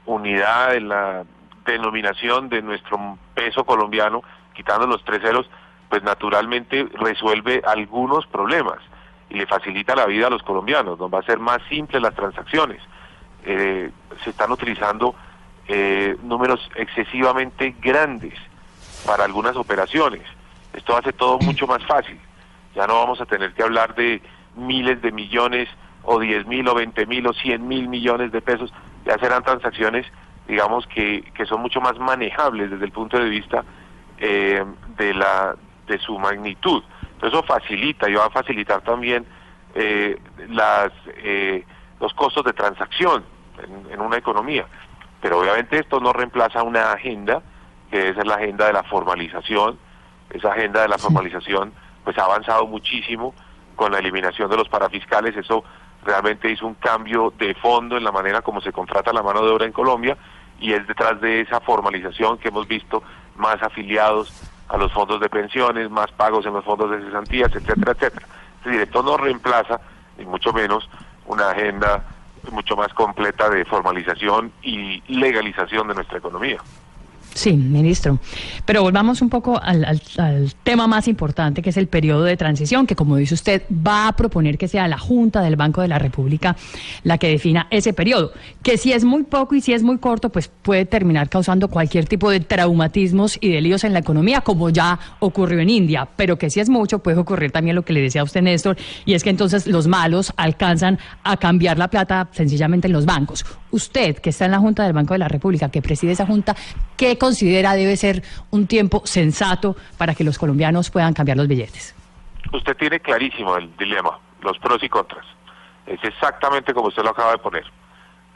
unidad, 0.05 0.75
en 0.75 0.87
la 0.89 1.25
denominación 1.73 2.49
de 2.49 2.61
nuestro 2.61 3.17
peso 3.33 3.63
colombiano, 3.63 4.23
quitando 4.53 4.87
los 4.87 5.03
tres 5.03 5.21
ceros, 5.21 5.49
pues 5.89 6.03
naturalmente 6.03 6.87
resuelve 6.93 7.61
algunos 7.65 8.25
problemas 8.27 8.79
y 9.29 9.35
le 9.35 9.45
facilita 9.45 9.95
la 9.95 10.05
vida 10.05 10.27
a 10.27 10.29
los 10.29 10.43
colombianos, 10.43 10.99
nos 10.99 11.13
va 11.13 11.19
a 11.19 11.23
ser 11.23 11.39
más 11.39 11.61
simple 11.69 11.99
las 11.99 12.13
transacciones. 12.13 12.81
Eh, 13.45 13.91
se 14.23 14.29
están 14.29 14.51
utilizando 14.51 15.15
eh, 15.67 16.17
números 16.23 16.69
excesivamente 16.75 17.75
grandes 17.81 18.33
para 19.05 19.25
algunas 19.25 19.55
operaciones. 19.55 20.23
Esto 20.73 20.95
hace 20.97 21.13
todo 21.13 21.39
mucho 21.39 21.67
más 21.67 21.85
fácil. 21.85 22.19
Ya 22.75 22.87
no 22.87 22.95
vamos 22.95 23.21
a 23.21 23.25
tener 23.25 23.53
que 23.53 23.63
hablar 23.63 23.95
de 23.95 24.21
miles 24.55 25.01
de 25.01 25.11
millones 25.11 25.69
o 26.03 26.19
diez 26.19 26.45
mil 26.45 26.67
o 26.67 26.75
veinte 26.75 27.05
mil 27.05 27.25
o 27.27 27.33
cien 27.33 27.67
mil 27.67 27.87
millones 27.87 28.31
de 28.31 28.41
pesos. 28.41 28.73
Ya 29.05 29.17
serán 29.17 29.43
transacciones, 29.43 30.05
digamos, 30.47 30.87
que, 30.87 31.21
que 31.33 31.45
son 31.45 31.61
mucho 31.61 31.81
más 31.81 31.97
manejables 31.99 32.71
desde 32.71 32.85
el 32.85 32.91
punto 32.91 33.19
de 33.19 33.29
vista 33.29 33.63
eh, 34.17 34.63
de, 34.97 35.13
la, 35.13 35.55
de 35.87 35.99
su 35.99 36.17
magnitud. 36.17 36.81
Eso 37.21 37.43
facilita 37.43 38.09
y 38.09 38.13
va 38.13 38.25
a 38.25 38.29
facilitar 38.29 38.81
también 38.81 39.25
eh, 39.75 40.17
las, 40.49 40.91
eh, 41.17 41.65
los 41.99 42.13
costos 42.13 42.45
de 42.45 42.53
transacción 42.53 43.23
en, 43.91 43.99
una 43.99 44.17
economía. 44.17 44.65
Pero 45.21 45.39
obviamente 45.39 45.79
esto 45.79 45.99
no 45.99 46.13
reemplaza 46.13 46.63
una 46.63 46.93
agenda, 46.93 47.41
que 47.91 48.09
es 48.09 48.25
la 48.25 48.35
agenda 48.35 48.67
de 48.67 48.73
la 48.73 48.83
formalización. 48.83 49.77
Esa 50.29 50.51
agenda 50.51 50.81
de 50.81 50.87
la 50.87 50.97
formalización 50.97 51.73
pues 52.03 52.17
ha 52.17 52.23
avanzado 52.23 52.67
muchísimo 52.67 53.33
con 53.75 53.91
la 53.91 53.99
eliminación 53.99 54.49
de 54.49 54.57
los 54.57 54.69
parafiscales. 54.69 55.35
Eso 55.35 55.63
realmente 56.05 56.49
hizo 56.49 56.65
un 56.65 56.75
cambio 56.75 57.33
de 57.37 57.53
fondo 57.55 57.97
en 57.97 58.03
la 58.03 58.11
manera 58.11 58.41
como 58.41 58.61
se 58.61 58.71
contrata 58.71 59.11
la 59.11 59.23
mano 59.23 59.43
de 59.43 59.51
obra 59.51 59.65
en 59.65 59.73
Colombia 59.73 60.17
y 60.59 60.73
es 60.73 60.87
detrás 60.87 61.19
de 61.21 61.41
esa 61.41 61.59
formalización 61.59 62.37
que 62.37 62.49
hemos 62.49 62.67
visto 62.67 63.03
más 63.35 63.61
afiliados 63.61 64.33
a 64.69 64.77
los 64.77 64.91
fondos 64.91 65.19
de 65.21 65.29
pensiones, 65.29 65.89
más 65.89 66.11
pagos 66.11 66.45
en 66.45 66.53
los 66.53 66.65
fondos 66.65 66.91
de 66.91 67.01
cesantías, 67.01 67.53
etcétera, 67.55 67.91
etcétera. 67.93 68.27
Es 68.59 68.65
decir, 68.65 68.81
esto 68.81 69.03
no 69.03 69.17
reemplaza, 69.17 69.79
ni 70.17 70.25
mucho 70.25 70.51
menos, 70.51 70.89
una 71.25 71.51
agenda 71.51 72.03
mucho 72.51 72.75
más 72.75 72.93
completa 72.93 73.49
de 73.49 73.65
formalización 73.65 74.51
y 74.61 75.01
legalización 75.07 75.87
de 75.87 75.95
nuestra 75.95 76.17
economía. 76.17 76.57
Sí, 77.33 77.53
ministro. 77.53 78.19
Pero 78.65 78.81
volvamos 78.81 79.21
un 79.21 79.29
poco 79.29 79.59
al, 79.61 80.01
tema 80.63 80.87
más 80.87 81.07
importante, 81.07 81.61
que 81.61 81.69
es 81.69 81.77
el 81.77 81.87
periodo 81.87 82.23
de 82.23 82.35
transición, 82.35 82.87
que 82.87 82.95
como 82.95 83.15
dice 83.15 83.35
usted, 83.35 83.63
va 83.71 84.07
a 84.07 84.15
proponer 84.15 84.57
que 84.57 84.67
sea 84.67 84.87
la 84.87 84.97
Junta 84.97 85.41
del 85.41 85.55
Banco 85.55 85.81
de 85.81 85.87
la 85.87 85.99
República 85.99 86.55
la 87.03 87.17
que 87.17 87.29
defina 87.29 87.67
ese 87.69 87.93
periodo, 87.93 88.31
que 88.63 88.77
si 88.77 88.91
es 88.91 89.03
muy 89.03 89.23
poco 89.23 89.55
y 89.55 89.61
si 89.61 89.73
es 89.73 89.83
muy 89.83 89.97
corto, 89.97 90.29
pues 90.29 90.49
puede 90.61 90.85
terminar 90.85 91.29
causando 91.29 91.67
cualquier 91.67 92.05
tipo 92.05 92.29
de 92.29 92.39
traumatismos 92.39 93.37
y 93.39 93.49
de 93.49 93.61
líos 93.61 93.83
en 93.83 93.93
la 93.93 93.99
economía, 93.99 94.41
como 94.41 94.69
ya 94.69 94.99
ocurrió 95.19 95.59
en 95.59 95.69
India, 95.69 96.07
pero 96.15 96.37
que 96.37 96.49
si 96.49 96.59
es 96.59 96.69
mucho, 96.69 96.99
puede 96.99 97.17
ocurrir 97.17 97.51
también 97.51 97.75
lo 97.75 97.83
que 97.83 97.93
le 97.93 98.01
decía 98.01 98.21
a 98.21 98.23
usted, 98.23 98.41
Néstor, 98.41 98.77
y 99.05 99.13
es 99.13 99.23
que 99.23 99.29
entonces 99.29 99.67
los 99.67 99.87
malos 99.87 100.33
alcanzan 100.37 100.99
a 101.23 101.37
cambiar 101.37 101.77
la 101.77 101.89
plata 101.89 102.29
sencillamente 102.31 102.87
en 102.87 102.93
los 102.93 103.05
bancos. 103.05 103.45
Usted, 103.77 104.17
que 104.17 104.31
está 104.31 104.45
en 104.45 104.51
la 104.51 104.57
Junta 104.57 104.83
del 104.83 104.93
Banco 104.93 105.13
de 105.13 105.19
la 105.19 105.27
República, 105.27 105.69
que 105.69 105.83
preside 105.83 106.13
esa 106.13 106.25
Junta, 106.25 106.55
¿qué 106.97 107.19
considera 107.19 107.73
debe 107.75 107.95
ser 107.95 108.23
un 108.49 108.65
tiempo 108.65 109.03
sensato 109.05 109.75
para 109.99 110.15
que 110.15 110.23
los 110.23 110.39
colombianos 110.39 110.89
puedan 110.89 111.13
cambiar 111.13 111.37
los 111.37 111.47
billetes? 111.47 111.95
Usted 112.51 112.75
tiene 112.75 112.99
clarísimo 112.99 113.55
el 113.55 113.69
dilema, 113.77 114.17
los 114.41 114.57
pros 114.57 114.81
y 114.81 114.89
contras. 114.89 115.25
Es 115.85 116.03
exactamente 116.03 116.73
como 116.73 116.87
usted 116.87 117.03
lo 117.03 117.11
acaba 117.11 117.33
de 117.33 117.37
poner. 117.37 117.65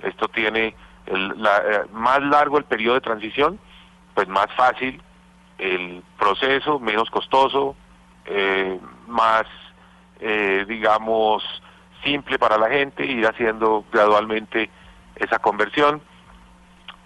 Esto 0.03 0.27
tiene 0.27 0.75
el, 1.07 1.31
eh, 1.31 1.81
más 1.91 2.21
largo 2.21 2.59
el 2.59 2.65
periodo 2.65 2.95
de 2.95 3.01
transición, 3.01 3.59
pues 4.13 4.27
más 4.27 4.47
fácil 4.55 5.01
el 5.57 6.03
proceso, 6.19 6.79
menos 6.79 7.09
costoso, 7.09 7.75
eh, 8.25 8.79
más, 9.07 9.45
eh, 10.19 10.65
digamos, 10.67 11.43
simple 12.03 12.37
para 12.37 12.59
la 12.59 12.69
gente, 12.69 13.05
ir 13.07 13.25
haciendo 13.25 13.85
gradualmente 13.91 14.69
esa 15.21 15.39
conversión. 15.39 16.01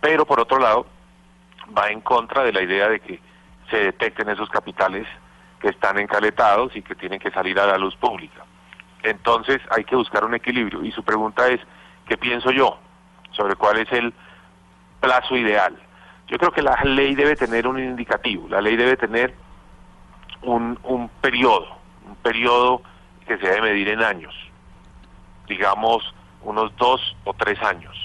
Pero 0.01 0.25
por 0.25 0.39
otro 0.39 0.59
lado, 0.59 0.85
va 1.77 1.89
en 1.89 2.01
contra 2.01 2.43
de 2.43 2.53
la 2.53 2.61
idea 2.61 2.89
de 2.89 2.99
que 2.99 3.19
se 3.69 3.77
detecten 3.77 4.29
esos 4.29 4.49
capitales 4.49 5.07
que 5.59 5.69
están 5.69 5.97
encaletados 5.97 6.75
y 6.75 6.81
que 6.81 6.95
tienen 6.95 7.19
que 7.19 7.31
salir 7.31 7.59
a 7.59 7.65
la 7.65 7.77
luz 7.77 7.95
pública. 7.95 8.43
Entonces 9.03 9.61
hay 9.69 9.83
que 9.83 9.95
buscar 9.95 10.23
un 10.23 10.35
equilibrio 10.35 10.83
y 10.83 10.91
su 10.91 11.03
pregunta 11.03 11.47
es, 11.47 11.59
¿qué 12.07 12.17
pienso 12.17 12.51
yo 12.51 12.77
sobre 13.31 13.55
cuál 13.55 13.77
es 13.77 13.91
el 13.91 14.13
plazo 14.99 15.35
ideal? 15.35 15.75
Yo 16.27 16.37
creo 16.37 16.51
que 16.51 16.61
la 16.61 16.75
ley 16.83 17.15
debe 17.15 17.35
tener 17.35 17.67
un 17.67 17.79
indicativo, 17.79 18.47
la 18.49 18.61
ley 18.61 18.75
debe 18.75 18.97
tener 18.97 19.35
un, 20.41 20.79
un 20.83 21.09
periodo, 21.21 21.67
un 22.07 22.15
periodo 22.15 22.81
que 23.27 23.37
se 23.37 23.47
debe 23.47 23.69
medir 23.69 23.89
en 23.89 24.01
años, 24.01 24.33
digamos 25.47 26.13
unos 26.43 26.75
dos 26.77 27.15
o 27.23 27.33
tres 27.33 27.61
años. 27.61 28.04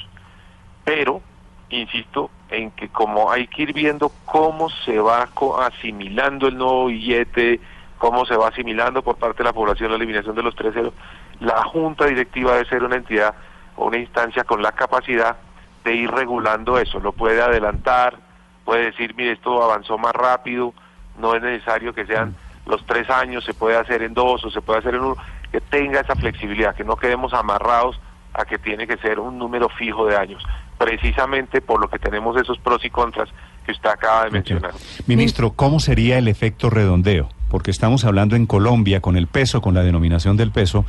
Pero 0.92 1.22
insisto 1.68 2.32
en 2.48 2.72
que 2.72 2.88
como 2.88 3.30
hay 3.30 3.46
que 3.46 3.62
ir 3.62 3.72
viendo 3.72 4.10
cómo 4.24 4.68
se 4.84 4.98
va 4.98 5.28
asimilando 5.64 6.48
el 6.48 6.58
nuevo 6.58 6.86
billete, 6.86 7.60
cómo 7.96 8.26
se 8.26 8.36
va 8.36 8.48
asimilando 8.48 9.00
por 9.00 9.14
parte 9.14 9.38
de 9.38 9.44
la 9.44 9.52
población 9.52 9.90
la 9.92 9.96
eliminación 9.96 10.34
de 10.34 10.42
los 10.42 10.56
tres 10.56 10.74
ceros, 10.74 10.92
la 11.38 11.62
junta 11.62 12.06
directiva 12.06 12.54
debe 12.54 12.68
ser 12.68 12.82
una 12.82 12.96
entidad 12.96 13.36
o 13.76 13.86
una 13.86 13.98
instancia 13.98 14.42
con 14.42 14.62
la 14.62 14.72
capacidad 14.72 15.36
de 15.84 15.94
ir 15.94 16.10
regulando 16.10 16.76
eso, 16.76 16.98
lo 16.98 17.12
puede 17.12 17.40
adelantar, 17.40 18.16
puede 18.64 18.86
decir, 18.86 19.14
mire, 19.14 19.30
esto 19.30 19.62
avanzó 19.62 19.96
más 19.96 20.12
rápido, 20.12 20.74
no 21.20 21.36
es 21.36 21.42
necesario 21.42 21.94
que 21.94 22.04
sean 22.04 22.34
los 22.66 22.84
tres 22.84 23.08
años, 23.10 23.44
se 23.44 23.54
puede 23.54 23.76
hacer 23.76 24.02
en 24.02 24.12
dos 24.12 24.44
o 24.44 24.50
se 24.50 24.60
puede 24.60 24.80
hacer 24.80 24.96
en 24.96 25.02
uno, 25.02 25.16
que 25.52 25.60
tenga 25.60 26.00
esa 26.00 26.16
flexibilidad, 26.16 26.74
que 26.74 26.82
no 26.82 26.96
quedemos 26.96 27.32
amarrados 27.32 28.00
a 28.34 28.44
que 28.44 28.58
tiene 28.58 28.88
que 28.88 28.96
ser 28.96 29.20
un 29.20 29.38
número 29.38 29.68
fijo 29.68 30.06
de 30.06 30.16
años 30.16 30.44
precisamente 30.80 31.60
por 31.60 31.78
lo 31.78 31.90
que 31.90 31.98
tenemos 31.98 32.34
esos 32.38 32.58
pros 32.58 32.82
y 32.86 32.88
contras 32.88 33.28
que 33.66 33.72
usted 33.72 33.90
acaba 33.90 34.24
de 34.24 34.30
mencionar. 34.30 34.72
Ministro, 35.06 35.50
¿cómo 35.50 35.78
sería 35.78 36.16
el 36.16 36.26
efecto 36.26 36.70
redondeo? 36.70 37.28
Porque 37.50 37.70
estamos 37.70 38.06
hablando 38.06 38.34
en 38.34 38.46
Colombia 38.46 39.02
con 39.02 39.18
el 39.18 39.26
peso, 39.26 39.60
con 39.60 39.74
la 39.74 39.82
denominación 39.82 40.38
del 40.38 40.52
peso. 40.52 40.86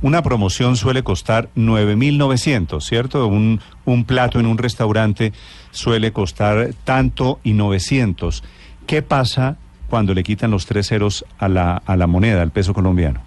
Una 0.00 0.22
promoción 0.22 0.76
suele 0.76 1.02
costar 1.02 1.50
9.900, 1.56 2.80
¿cierto? 2.80 3.26
Un, 3.26 3.60
un 3.84 4.06
plato 4.06 4.40
en 4.40 4.46
un 4.46 4.56
restaurante 4.56 5.34
suele 5.72 6.10
costar 6.10 6.70
tanto 6.84 7.38
y 7.44 7.52
900. 7.52 8.42
¿Qué 8.86 9.02
pasa 9.02 9.58
cuando 9.90 10.14
le 10.14 10.22
quitan 10.22 10.52
los 10.52 10.64
tres 10.64 10.88
ceros 10.88 11.26
a 11.38 11.48
la, 11.48 11.82
a 11.84 11.96
la 11.96 12.06
moneda, 12.06 12.40
al 12.40 12.50
peso 12.50 12.72
colombiano? 12.72 13.20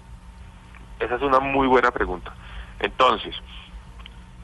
Esa 0.98 1.14
es 1.14 1.22
una 1.22 1.38
muy 1.38 1.68
buena 1.68 1.92
pregunta. 1.92 2.34
Entonces, 2.80 3.36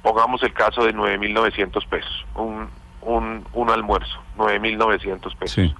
pongamos 0.04 0.42
el 0.42 0.52
caso 0.52 0.84
de 0.84 0.94
9.900 0.94 1.88
pesos, 1.88 2.26
un, 2.36 2.68
un, 3.00 3.44
un 3.54 3.70
almuerzo, 3.70 4.22
9.900 4.36 5.36
pesos. 5.36 5.74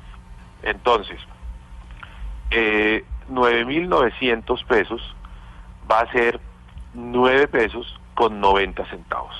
Entonces, 0.62 1.20
eh, 2.50 3.04
9.900 3.30 4.64
pesos 4.64 5.02
va 5.88 6.00
a 6.00 6.12
ser 6.12 6.40
9 6.94 7.48
pesos 7.48 8.00
con 8.14 8.40
90 8.40 8.88
centavos. 8.88 9.34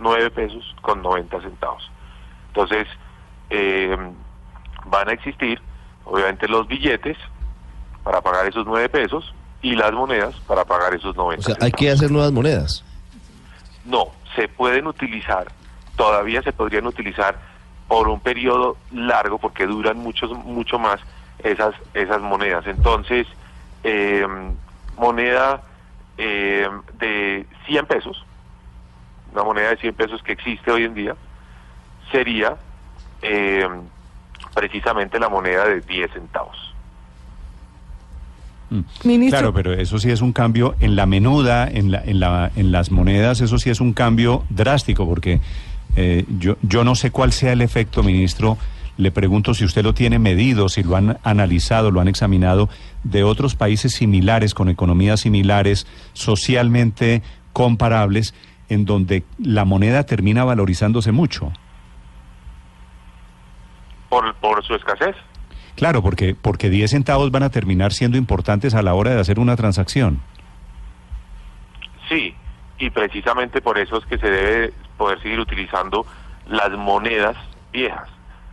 9 0.00 0.30
pesos 0.30 0.74
con 0.80 1.02
90 1.02 1.42
centavos. 1.42 1.90
Entonces, 2.48 2.88
eh, 3.50 3.94
van 4.86 5.08
a 5.10 5.12
existir, 5.12 5.60
obviamente, 6.06 6.48
los 6.48 6.66
billetes 6.66 7.18
para 8.02 8.22
pagar 8.22 8.46
esos 8.46 8.64
9 8.64 8.88
pesos 8.88 9.34
y 9.60 9.74
las 9.74 9.92
monedas 9.92 10.34
para 10.46 10.64
pagar 10.64 10.94
esos 10.94 11.14
90 11.14 11.40
O 11.40 11.54
sea, 11.54 11.56
hay 11.60 11.72
que 11.72 11.90
hacer 11.90 12.10
nuevas 12.10 12.32
monedas. 12.32 12.82
No, 13.84 14.12
se 14.34 14.48
pueden 14.48 14.86
utilizar, 14.86 15.50
todavía 15.96 16.42
se 16.42 16.52
podrían 16.52 16.86
utilizar 16.86 17.38
por 17.88 18.08
un 18.08 18.20
periodo 18.20 18.78
largo 18.90 19.38
porque 19.38 19.66
duran 19.66 19.98
mucho, 19.98 20.26
mucho 20.28 20.78
más 20.78 21.00
esas, 21.38 21.74
esas 21.92 22.20
monedas. 22.20 22.66
Entonces, 22.66 23.26
eh, 23.82 24.26
moneda 24.96 25.62
eh, 26.16 26.68
de 26.94 27.46
100 27.66 27.86
pesos, 27.86 28.24
una 29.32 29.44
moneda 29.44 29.70
de 29.70 29.76
100 29.76 29.94
pesos 29.94 30.22
que 30.22 30.32
existe 30.32 30.70
hoy 30.70 30.84
en 30.84 30.94
día, 30.94 31.16
sería 32.10 32.56
eh, 33.20 33.68
precisamente 34.54 35.18
la 35.18 35.28
moneda 35.28 35.66
de 35.66 35.80
10 35.80 36.12
centavos. 36.12 36.73
Ministro. 39.04 39.38
Claro, 39.38 39.54
pero 39.54 39.72
eso 39.72 39.98
sí 39.98 40.10
es 40.10 40.20
un 40.20 40.32
cambio 40.32 40.74
en 40.80 40.96
la 40.96 41.06
menuda, 41.06 41.68
en, 41.68 41.90
la, 41.90 42.02
en, 42.04 42.20
la, 42.20 42.50
en 42.56 42.72
las 42.72 42.90
monedas, 42.90 43.40
eso 43.40 43.58
sí 43.58 43.70
es 43.70 43.80
un 43.80 43.92
cambio 43.92 44.44
drástico, 44.50 45.06
porque 45.06 45.40
eh, 45.96 46.24
yo, 46.38 46.56
yo 46.62 46.84
no 46.84 46.94
sé 46.94 47.10
cuál 47.10 47.32
sea 47.32 47.52
el 47.52 47.60
efecto, 47.60 48.02
ministro. 48.02 48.58
Le 48.96 49.10
pregunto 49.10 49.54
si 49.54 49.64
usted 49.64 49.82
lo 49.82 49.92
tiene 49.92 50.18
medido, 50.20 50.68
si 50.68 50.84
lo 50.84 50.96
han 50.96 51.18
analizado, 51.24 51.90
lo 51.90 52.00
han 52.00 52.06
examinado 52.08 52.68
de 53.02 53.24
otros 53.24 53.56
países 53.56 53.92
similares, 53.92 54.54
con 54.54 54.68
economías 54.68 55.20
similares, 55.20 55.86
socialmente 56.12 57.22
comparables, 57.52 58.34
en 58.68 58.84
donde 58.84 59.24
la 59.38 59.64
moneda 59.64 60.04
termina 60.04 60.44
valorizándose 60.44 61.12
mucho. 61.12 61.52
Por, 64.08 64.32
por 64.36 64.64
su 64.64 64.74
escasez. 64.74 65.16
Claro, 65.76 66.02
porque, 66.02 66.34
porque 66.40 66.70
10 66.70 66.90
centavos 66.90 67.30
van 67.30 67.42
a 67.42 67.50
terminar 67.50 67.92
siendo 67.92 68.16
importantes 68.16 68.74
a 68.74 68.82
la 68.82 68.94
hora 68.94 69.14
de 69.14 69.20
hacer 69.20 69.38
una 69.38 69.56
transacción. 69.56 70.20
Sí, 72.08 72.34
y 72.78 72.90
precisamente 72.90 73.60
por 73.60 73.78
eso 73.78 73.98
es 73.98 74.06
que 74.06 74.18
se 74.18 74.30
debe 74.30 74.72
poder 74.96 75.20
seguir 75.20 75.40
utilizando 75.40 76.06
las 76.48 76.70
monedas 76.72 77.36
viejas. 77.72 78.08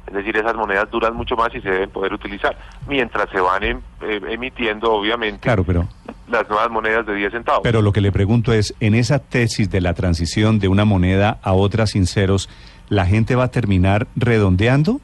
Es 0.07 0.13
decir, 0.13 0.35
esas 0.35 0.55
monedas 0.55 0.89
duran 0.89 1.15
mucho 1.15 1.35
más 1.35 1.53
y 1.53 1.61
se 1.61 1.69
deben 1.69 1.89
poder 1.91 2.13
utilizar, 2.13 2.57
mientras 2.87 3.29
se 3.29 3.39
van 3.39 3.63
em, 3.63 3.79
eh, 4.01 4.19
emitiendo, 4.29 4.91
obviamente, 4.91 5.41
claro, 5.41 5.63
pero, 5.63 5.87
las 6.27 6.49
nuevas 6.49 6.69
monedas 6.71 7.05
de 7.05 7.15
10 7.15 7.31
centavos. 7.31 7.61
Pero 7.63 7.81
lo 7.81 7.93
que 7.93 8.01
le 8.01 8.11
pregunto 8.11 8.51
es, 8.51 8.73
en 8.79 8.95
esa 8.95 9.19
tesis 9.19 9.69
de 9.69 9.79
la 9.79 9.93
transición 9.93 10.59
de 10.59 10.67
una 10.67 10.85
moneda 10.85 11.39
a 11.43 11.53
otra 11.53 11.85
sin 11.85 12.07
ceros, 12.07 12.49
¿la 12.89 13.05
gente 13.05 13.35
va 13.35 13.45
a 13.45 13.51
terminar 13.51 14.07
redondeando? 14.15 14.99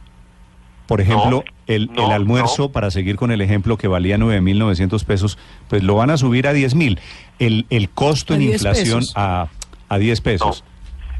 Por 0.87 1.01
ejemplo, 1.01 1.43
el, 1.67 1.91
el, 1.95 2.11
almuerzo, 2.11 2.71
para 2.71 2.91
seguir 2.91 3.17
con 3.17 3.31
el 3.31 3.41
ejemplo 3.41 3.77
que 3.77 3.89
valía 3.89 4.17
9.900 4.17 5.05
pesos, 5.05 5.37
pues 5.67 5.83
lo 5.83 5.95
van 5.95 6.09
a 6.09 6.17
subir 6.17 6.47
a 6.47 6.53
10.000. 6.53 6.97
El, 7.39 7.65
el 7.69 7.89
costo 7.89 8.33
en 8.33 8.43
inflación 8.43 9.03
a, 9.15 9.47
a 9.89 9.97
10 9.97 10.21
pesos. 10.21 10.63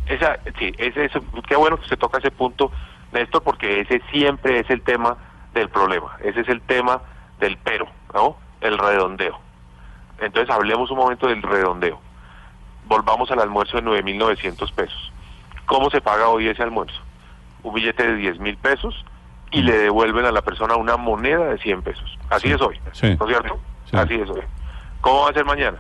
Esa, 0.08 0.40
sí, 0.58 0.72
ese, 0.78 1.10
qué 1.50 1.56
bueno 1.58 1.78
que 1.78 1.88
se 1.90 1.98
toca 1.98 2.20
ese 2.20 2.32
punto, 2.32 2.72
Néstor, 3.12 3.44
porque 3.44 3.82
ese 3.82 4.02
siempre 4.10 4.62
es 4.62 4.70
el 4.70 4.82
tema 4.82 5.18
del 5.54 5.68
problema. 5.68 6.18
Ese 6.24 6.40
es 6.42 6.48
el 6.48 6.62
tema 6.62 7.02
del 7.42 7.58
pero, 7.58 7.88
¿no? 8.14 8.38
El 8.62 8.78
redondeo. 8.78 9.38
Entonces 10.20 10.50
hablemos 10.50 10.90
un 10.92 10.98
momento 10.98 11.28
del 11.28 11.42
redondeo. 11.42 12.00
Volvamos 12.86 13.30
al 13.32 13.42
almuerzo 13.42 13.76
de 13.76 13.84
9.900 13.84 14.72
pesos. 14.74 15.12
¿Cómo 15.66 15.90
se 15.90 16.00
paga 16.00 16.30
hoy 16.30 16.48
ese 16.48 16.64
almuerzo? 16.64 16.98
Un 17.64 17.74
billete 17.74 18.14
de 18.14 18.34
10.000 18.34 18.58
pesos 18.60 19.06
y 19.52 19.62
le 19.62 19.78
devuelven 19.78 20.26
a 20.26 20.32
la 20.32 20.42
persona 20.42 20.76
una 20.76 20.98
moneda 20.98 21.46
de 21.46 21.58
100 21.58 21.82
pesos. 21.82 22.18
Así 22.30 22.52
es 22.52 22.62
hoy, 22.62 22.80
¿no 22.86 22.92
es 22.92 23.00
cierto? 23.00 23.60
Así 23.94 24.16
es 24.16 24.30
hoy. 24.30 24.42
¿Cómo 25.02 25.24
va 25.24 25.30
a 25.30 25.34
ser 25.34 25.46
mañana? 25.46 25.78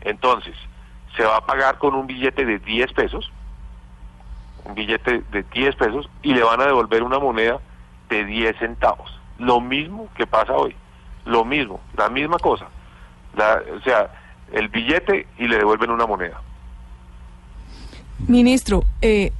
Entonces, 0.00 0.54
se 1.16 1.24
va 1.24 1.36
a 1.36 1.46
pagar 1.46 1.78
con 1.78 1.94
un 1.94 2.06
billete 2.06 2.44
de 2.44 2.58
10 2.58 2.92
pesos, 2.92 3.30
un 4.64 4.74
billete 4.74 5.22
de 5.30 5.42
10 5.42 5.76
pesos, 5.76 6.08
y 6.22 6.34
le 6.34 6.42
van 6.42 6.60
a 6.60 6.66
devolver 6.66 7.02
una 7.02 7.18
moneda 7.18 7.60
de 8.08 8.24
10 8.24 8.56
centavos. 8.58 9.18
Lo 9.38 9.60
mismo 9.60 10.08
que 10.16 10.26
pasa 10.26 10.52
hoy, 10.52 10.74
lo 11.24 11.44
mismo, 11.44 11.80
la 11.96 12.08
misma 12.08 12.38
cosa. 12.38 12.66
o 13.34 13.80
sea, 13.82 14.10
el 14.52 14.68
billete 14.68 15.26
y 15.38 15.46
le 15.46 15.58
devuelven 15.58 15.90
una 15.90 16.06
moneda. 16.06 16.40
Ministro, 18.26 18.84
eh, 19.00 19.32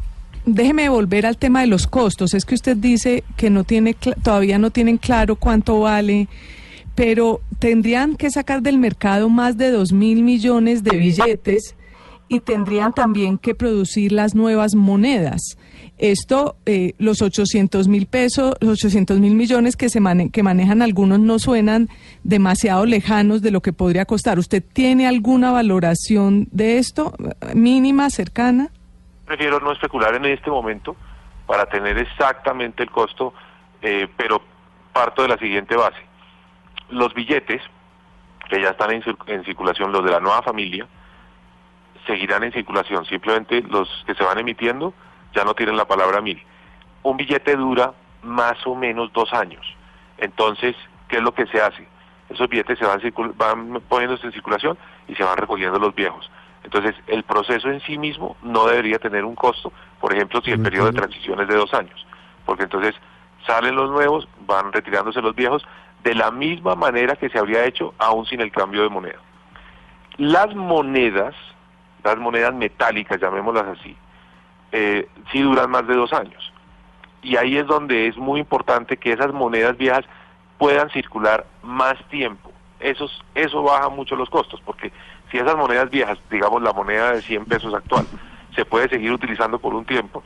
déjeme 0.54 0.88
volver 0.88 1.26
al 1.26 1.36
tema 1.36 1.60
de 1.60 1.66
los 1.66 1.86
costos. 1.86 2.34
Es 2.34 2.44
que 2.44 2.54
usted 2.54 2.76
dice 2.76 3.24
que 3.36 3.50
no 3.50 3.64
tiene 3.64 3.94
todavía 3.94 4.58
no 4.58 4.70
tienen 4.70 4.98
claro 4.98 5.36
cuánto 5.36 5.80
vale, 5.80 6.28
pero 6.94 7.40
tendrían 7.58 8.16
que 8.16 8.30
sacar 8.30 8.62
del 8.62 8.78
mercado 8.78 9.28
más 9.28 9.56
de 9.56 9.70
dos 9.70 9.92
mil 9.92 10.22
millones 10.22 10.82
de 10.82 10.96
billetes 10.96 11.74
y 12.28 12.40
tendrían 12.40 12.92
también 12.92 13.38
que 13.38 13.54
producir 13.54 14.12
las 14.12 14.34
nuevas 14.34 14.74
monedas. 14.74 15.56
Esto, 15.98 16.56
eh, 16.64 16.94
los 16.96 17.20
800 17.20 17.88
mil 17.88 18.06
pesos, 18.06 18.54
los 18.60 18.78
800 18.78 19.18
mil 19.18 19.34
millones 19.34 19.76
que, 19.76 19.90
se 19.90 20.00
que 20.32 20.42
manejan 20.42 20.80
algunos 20.80 21.20
no 21.20 21.38
suenan 21.38 21.90
demasiado 22.24 22.86
lejanos 22.86 23.42
de 23.42 23.50
lo 23.50 23.60
que 23.60 23.74
podría 23.74 24.06
costar. 24.06 24.38
¿Usted 24.38 24.62
tiene 24.72 25.06
alguna 25.06 25.50
valoración 25.50 26.48
de 26.52 26.78
esto, 26.78 27.14
mínima, 27.54 28.08
cercana? 28.08 28.70
Prefiero 29.30 29.60
no 29.60 29.70
especular 29.70 30.12
en 30.16 30.24
este 30.24 30.50
momento 30.50 30.96
para 31.46 31.64
tener 31.66 31.96
exactamente 31.98 32.82
el 32.82 32.90
costo, 32.90 33.32
eh, 33.80 34.08
pero 34.16 34.42
parto 34.92 35.22
de 35.22 35.28
la 35.28 35.38
siguiente 35.38 35.76
base. 35.76 36.00
Los 36.88 37.14
billetes 37.14 37.62
que 38.48 38.60
ya 38.60 38.70
están 38.70 38.90
en, 38.90 39.44
circulación, 39.44 39.92
los 39.92 40.04
de 40.04 40.10
la 40.10 40.18
nueva 40.18 40.42
familia, 40.42 40.88
seguirán 42.08 42.42
en 42.42 42.50
circulación. 42.50 43.04
Simplemente 43.04 43.62
los 43.62 43.88
que 44.04 44.16
se 44.16 44.24
van 44.24 44.40
emitiendo 44.40 44.94
ya 45.32 45.44
no 45.44 45.54
tienen 45.54 45.76
la 45.76 45.86
palabra 45.86 46.20
mil. 46.20 46.42
Un 47.04 47.16
billete 47.16 47.54
dura 47.54 47.92
más 48.24 48.66
o 48.66 48.74
menos 48.74 49.12
dos 49.12 49.32
años. 49.32 49.64
Entonces, 50.18 50.74
¿qué 51.06 51.18
es 51.18 51.22
lo 51.22 51.32
que 51.32 51.46
se 51.46 51.62
hace? 51.62 51.86
Esos 52.30 52.48
billetes 52.48 52.80
se 52.80 52.84
van, 52.84 53.00
van 53.36 53.80
poniéndose 53.88 54.26
en 54.26 54.32
circulación 54.32 54.76
y 55.06 55.14
se 55.14 55.22
van 55.22 55.36
recogiendo 55.36 55.78
los 55.78 55.94
viejos. 55.94 56.28
Entonces, 56.64 56.94
el 57.06 57.22
proceso 57.22 57.70
en 57.70 57.80
sí 57.80 57.98
mismo 57.98 58.36
no 58.42 58.66
debería 58.66 58.98
tener 58.98 59.24
un 59.24 59.34
costo, 59.34 59.72
por 60.00 60.12
ejemplo, 60.14 60.40
si 60.42 60.50
el 60.50 60.62
periodo 60.62 60.86
de 60.86 60.98
transición 60.98 61.40
es 61.40 61.48
de 61.48 61.56
dos 61.56 61.72
años, 61.74 62.06
porque 62.44 62.64
entonces 62.64 62.94
salen 63.46 63.74
los 63.74 63.90
nuevos, 63.90 64.28
van 64.46 64.72
retirándose 64.72 65.22
los 65.22 65.34
viejos, 65.34 65.66
de 66.02 66.14
la 66.14 66.30
misma 66.30 66.74
manera 66.74 67.16
que 67.16 67.28
se 67.28 67.38
habría 67.38 67.64
hecho 67.64 67.94
aún 67.98 68.26
sin 68.26 68.40
el 68.40 68.52
cambio 68.52 68.82
de 68.82 68.88
moneda. 68.88 69.18
Las 70.16 70.54
monedas, 70.54 71.34
las 72.04 72.16
monedas 72.18 72.54
metálicas, 72.54 73.20
llamémoslas 73.20 73.78
así, 73.78 73.96
eh, 74.72 75.08
sí 75.32 75.40
duran 75.40 75.70
más 75.70 75.86
de 75.86 75.94
dos 75.94 76.12
años. 76.12 76.52
Y 77.22 77.36
ahí 77.36 77.56
es 77.56 77.66
donde 77.66 78.06
es 78.06 78.16
muy 78.16 78.40
importante 78.40 78.96
que 78.96 79.12
esas 79.12 79.32
monedas 79.32 79.76
viejas 79.76 80.04
puedan 80.58 80.90
circular 80.90 81.46
más 81.62 81.96
tiempo. 82.08 82.52
Eso, 82.78 83.06
eso 83.34 83.62
baja 83.62 83.90
mucho 83.90 84.16
los 84.16 84.30
costos, 84.30 84.60
porque 84.64 84.90
si 85.30 85.38
esas 85.38 85.56
monedas 85.56 85.90
viejas, 85.90 86.18
digamos 86.30 86.62
la 86.62 86.72
moneda 86.72 87.12
de 87.12 87.22
100 87.22 87.44
pesos 87.46 87.72
actual, 87.74 88.06
se 88.54 88.64
puede 88.64 88.88
seguir 88.88 89.12
utilizando 89.12 89.58
por 89.58 89.74
un 89.74 89.84
tiempo, 89.84 90.22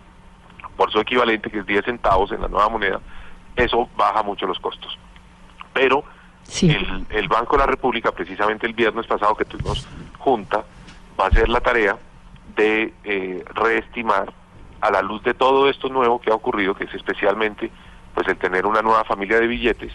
por 0.76 0.90
su 0.90 0.98
equivalente 0.98 1.50
que 1.50 1.58
es 1.58 1.66
10 1.66 1.84
centavos 1.84 2.32
en 2.32 2.40
la 2.40 2.48
nueva 2.48 2.68
moneda, 2.68 3.00
eso 3.56 3.88
baja 3.96 4.22
mucho 4.22 4.46
los 4.46 4.58
costos. 4.58 4.98
Pero 5.72 6.04
el, 7.10 7.28
Banco 7.28 7.56
de 7.56 7.60
la 7.60 7.66
República, 7.66 8.12
precisamente 8.12 8.66
el 8.66 8.74
viernes 8.74 9.06
pasado 9.06 9.34
que 9.34 9.44
tuvimos 9.44 9.86
junta, 10.18 10.64
va 11.18 11.24
a 11.24 11.28
hacer 11.28 11.48
la 11.48 11.60
tarea 11.60 11.96
de 12.56 12.92
eh, 13.04 13.44
reestimar 13.54 14.32
a 14.80 14.90
la 14.90 15.02
luz 15.02 15.22
de 15.22 15.34
todo 15.34 15.68
esto 15.68 15.88
nuevo 15.88 16.20
que 16.20 16.30
ha 16.30 16.34
ocurrido, 16.34 16.74
que 16.74 16.84
es 16.84 16.94
especialmente 16.94 17.70
pues 18.14 18.28
el 18.28 18.36
tener 18.36 18.66
una 18.66 18.82
nueva 18.82 19.04
familia 19.04 19.40
de 19.40 19.46
billetes, 19.46 19.92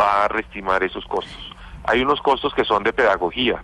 va 0.00 0.24
a 0.24 0.28
reestimar 0.28 0.82
esos 0.82 1.04
costos. 1.06 1.52
Hay 1.84 2.00
unos 2.00 2.20
costos 2.20 2.54
que 2.54 2.64
son 2.64 2.82
de 2.82 2.92
pedagogía, 2.92 3.62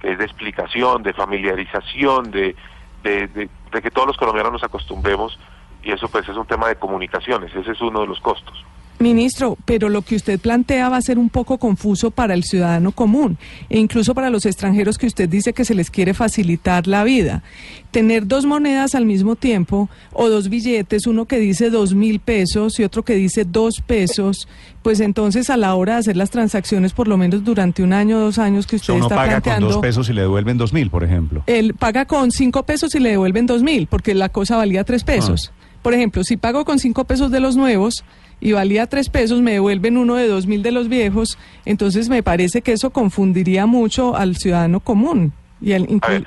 que 0.00 0.12
es 0.12 0.18
de 0.18 0.24
explicación, 0.24 1.02
de 1.02 1.12
familiarización, 1.12 2.30
de, 2.30 2.56
de, 3.02 3.48
que 3.70 3.90
todos 3.90 4.08
los 4.08 4.16
colombianos 4.16 4.52
nos 4.52 4.64
acostumbremos 4.64 5.38
y 5.82 5.92
eso 5.92 6.08
pues 6.08 6.28
es 6.28 6.36
un 6.36 6.46
tema 6.46 6.68
de 6.68 6.76
comunicaciones, 6.76 7.54
ese 7.54 7.72
es 7.72 7.80
uno 7.80 8.00
de 8.00 8.06
los 8.06 8.20
costos. 8.20 8.64
Ministro, 8.98 9.58
pero 9.64 9.88
lo 9.88 10.02
que 10.02 10.16
usted 10.16 10.40
plantea 10.40 10.88
va 10.88 10.96
a 10.96 11.02
ser 11.02 11.18
un 11.18 11.28
poco 11.28 11.58
confuso 11.58 12.10
para 12.10 12.32
el 12.32 12.44
ciudadano 12.44 12.92
común 12.92 13.36
e 13.68 13.78
incluso 13.78 14.14
para 14.14 14.30
los 14.30 14.46
extranjeros 14.46 14.96
que 14.96 15.06
usted 15.06 15.28
dice 15.28 15.52
que 15.52 15.64
se 15.64 15.74
les 15.74 15.90
quiere 15.90 16.14
facilitar 16.14 16.86
la 16.86 17.04
vida. 17.04 17.42
Tener 17.90 18.26
dos 18.26 18.46
monedas 18.46 18.94
al 18.94 19.04
mismo 19.04 19.36
tiempo 19.36 19.90
o 20.12 20.28
dos 20.28 20.48
billetes, 20.48 21.06
uno 21.06 21.26
que 21.26 21.38
dice 21.38 21.68
dos 21.70 21.94
mil 21.94 22.20
pesos 22.20 22.78
y 22.80 22.84
otro 22.84 23.04
que 23.04 23.14
dice 23.14 23.44
dos 23.44 23.82
pesos, 23.86 24.48
pues 24.82 25.00
entonces 25.00 25.50
a 25.50 25.56
la 25.56 25.74
hora 25.74 25.94
de 25.94 25.98
hacer 26.00 26.16
las 26.16 26.30
transacciones, 26.30 26.92
por 26.92 27.06
lo 27.06 27.16
menos 27.16 27.44
durante 27.44 27.82
un 27.82 27.92
año 27.92 28.16
o 28.16 28.20
dos 28.20 28.38
años 28.38 28.66
que 28.66 28.76
usted 28.76 28.94
está 28.94 29.14
paga 29.14 29.28
planteando. 29.40 29.66
con 29.66 29.74
dos 29.74 29.82
pesos 29.82 30.08
y 30.08 30.14
le 30.14 30.22
devuelven 30.22 30.56
dos 30.56 30.72
mil, 30.72 30.90
por 30.90 31.04
ejemplo. 31.04 31.42
Él 31.46 31.74
paga 31.74 32.06
con 32.06 32.30
cinco 32.30 32.64
pesos 32.64 32.94
y 32.94 33.00
le 33.00 33.10
devuelven 33.10 33.46
dos 33.46 33.62
mil, 33.62 33.86
porque 33.88 34.14
la 34.14 34.30
cosa 34.30 34.56
valía 34.56 34.84
tres 34.84 35.04
pesos. 35.04 35.52
Ah. 35.52 35.80
Por 35.82 35.94
ejemplo, 35.94 36.24
si 36.24 36.36
pago 36.36 36.64
con 36.64 36.78
cinco 36.78 37.04
pesos 37.04 37.30
de 37.30 37.40
los 37.40 37.56
nuevos 37.56 38.04
y 38.40 38.52
valía 38.52 38.86
tres 38.86 39.08
pesos, 39.08 39.40
me 39.40 39.52
devuelven 39.52 39.96
uno 39.96 40.14
de 40.14 40.28
dos 40.28 40.46
mil 40.46 40.62
de 40.62 40.72
los 40.72 40.88
viejos, 40.88 41.38
entonces 41.64 42.08
me 42.08 42.22
parece 42.22 42.62
que 42.62 42.72
eso 42.72 42.90
confundiría 42.90 43.66
mucho 43.66 44.16
al 44.16 44.36
ciudadano 44.36 44.80
común. 44.80 45.32
Y 45.60 45.72
al 45.72 45.86
A 46.02 46.08
ver, 46.08 46.26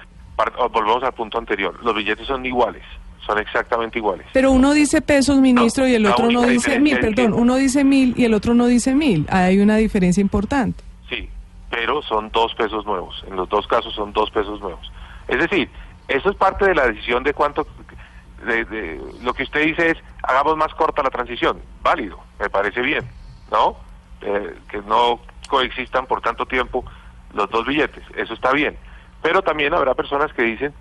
volvemos 0.72 1.04
al 1.04 1.14
punto 1.14 1.38
anterior, 1.38 1.78
los 1.84 1.96
billetes 1.96 2.26
son 2.26 2.46
iguales, 2.46 2.84
son 3.26 3.38
exactamente 3.38 4.00
iguales. 4.00 4.26
Pero 4.34 4.52
uno 4.52 4.74
dice 4.74 5.02
pesos, 5.02 5.40
ministro, 5.40 5.88
y 5.88 5.94
el 5.94 6.06
otro 6.06 6.32
no 6.32 6.44
dice 6.44 6.80
mil, 6.80 7.00
perdón, 7.00 7.34
uno 7.34 7.56
dice 7.56 7.84
mil 7.84 8.14
y 8.18 8.26
el 8.26 8.34
otro 8.34 8.54
no 8.54 8.66
dice 8.66 8.96
mil, 8.96 9.26
hay 9.30 9.60
una 9.60 9.78
diferencia 9.78 10.22
importante. 10.22 10.84
Sí, 11.10 11.30
pero 11.70 12.02
son 12.02 12.30
dos 12.32 12.54
pesos 12.56 12.86
nuevos, 12.86 13.24
en 13.28 13.36
los 13.36 13.48
dos 13.50 13.68
casos 13.68 13.94
son 13.94 14.12
dos 14.14 14.32
pesos 14.32 14.60
nuevos. 14.62 14.92
Es 15.28 15.38
decir, 15.38 15.70
eso 16.08 16.32
es 16.32 16.36
parte 16.38 16.66
de 16.66 16.74
la 16.74 16.88
decisión 16.88 17.24
de 17.24 17.34
cuánto 17.36 17.68
de, 18.46 19.02
lo 19.22 19.34
que 19.34 19.44
usted 19.44 19.66
dice 19.66 19.92
es 19.92 19.98
hagamos 20.24 20.58
más 20.58 20.74
corta 20.74 21.04
la 21.04 21.10
transición, 21.10 21.62
válido, 21.82 22.20
me 22.40 22.50
parece 22.50 22.82
bien, 22.82 23.08
¿no? 23.52 23.78
Eh, 24.22 24.58
que 24.70 24.82
no 24.82 25.20
coexistan 25.48 26.06
por 26.06 26.22
tanto 26.22 26.46
tiempo 26.46 26.84
los 27.34 27.50
dos 27.50 27.66
billetes. 27.66 28.04
Eso 28.16 28.34
está 28.34 28.52
bien. 28.52 28.78
Pero 29.22 29.42
también 29.42 29.74
habrá 29.74 29.94
personas 29.94 30.32
que 30.34 30.44
dicen, 30.44 30.74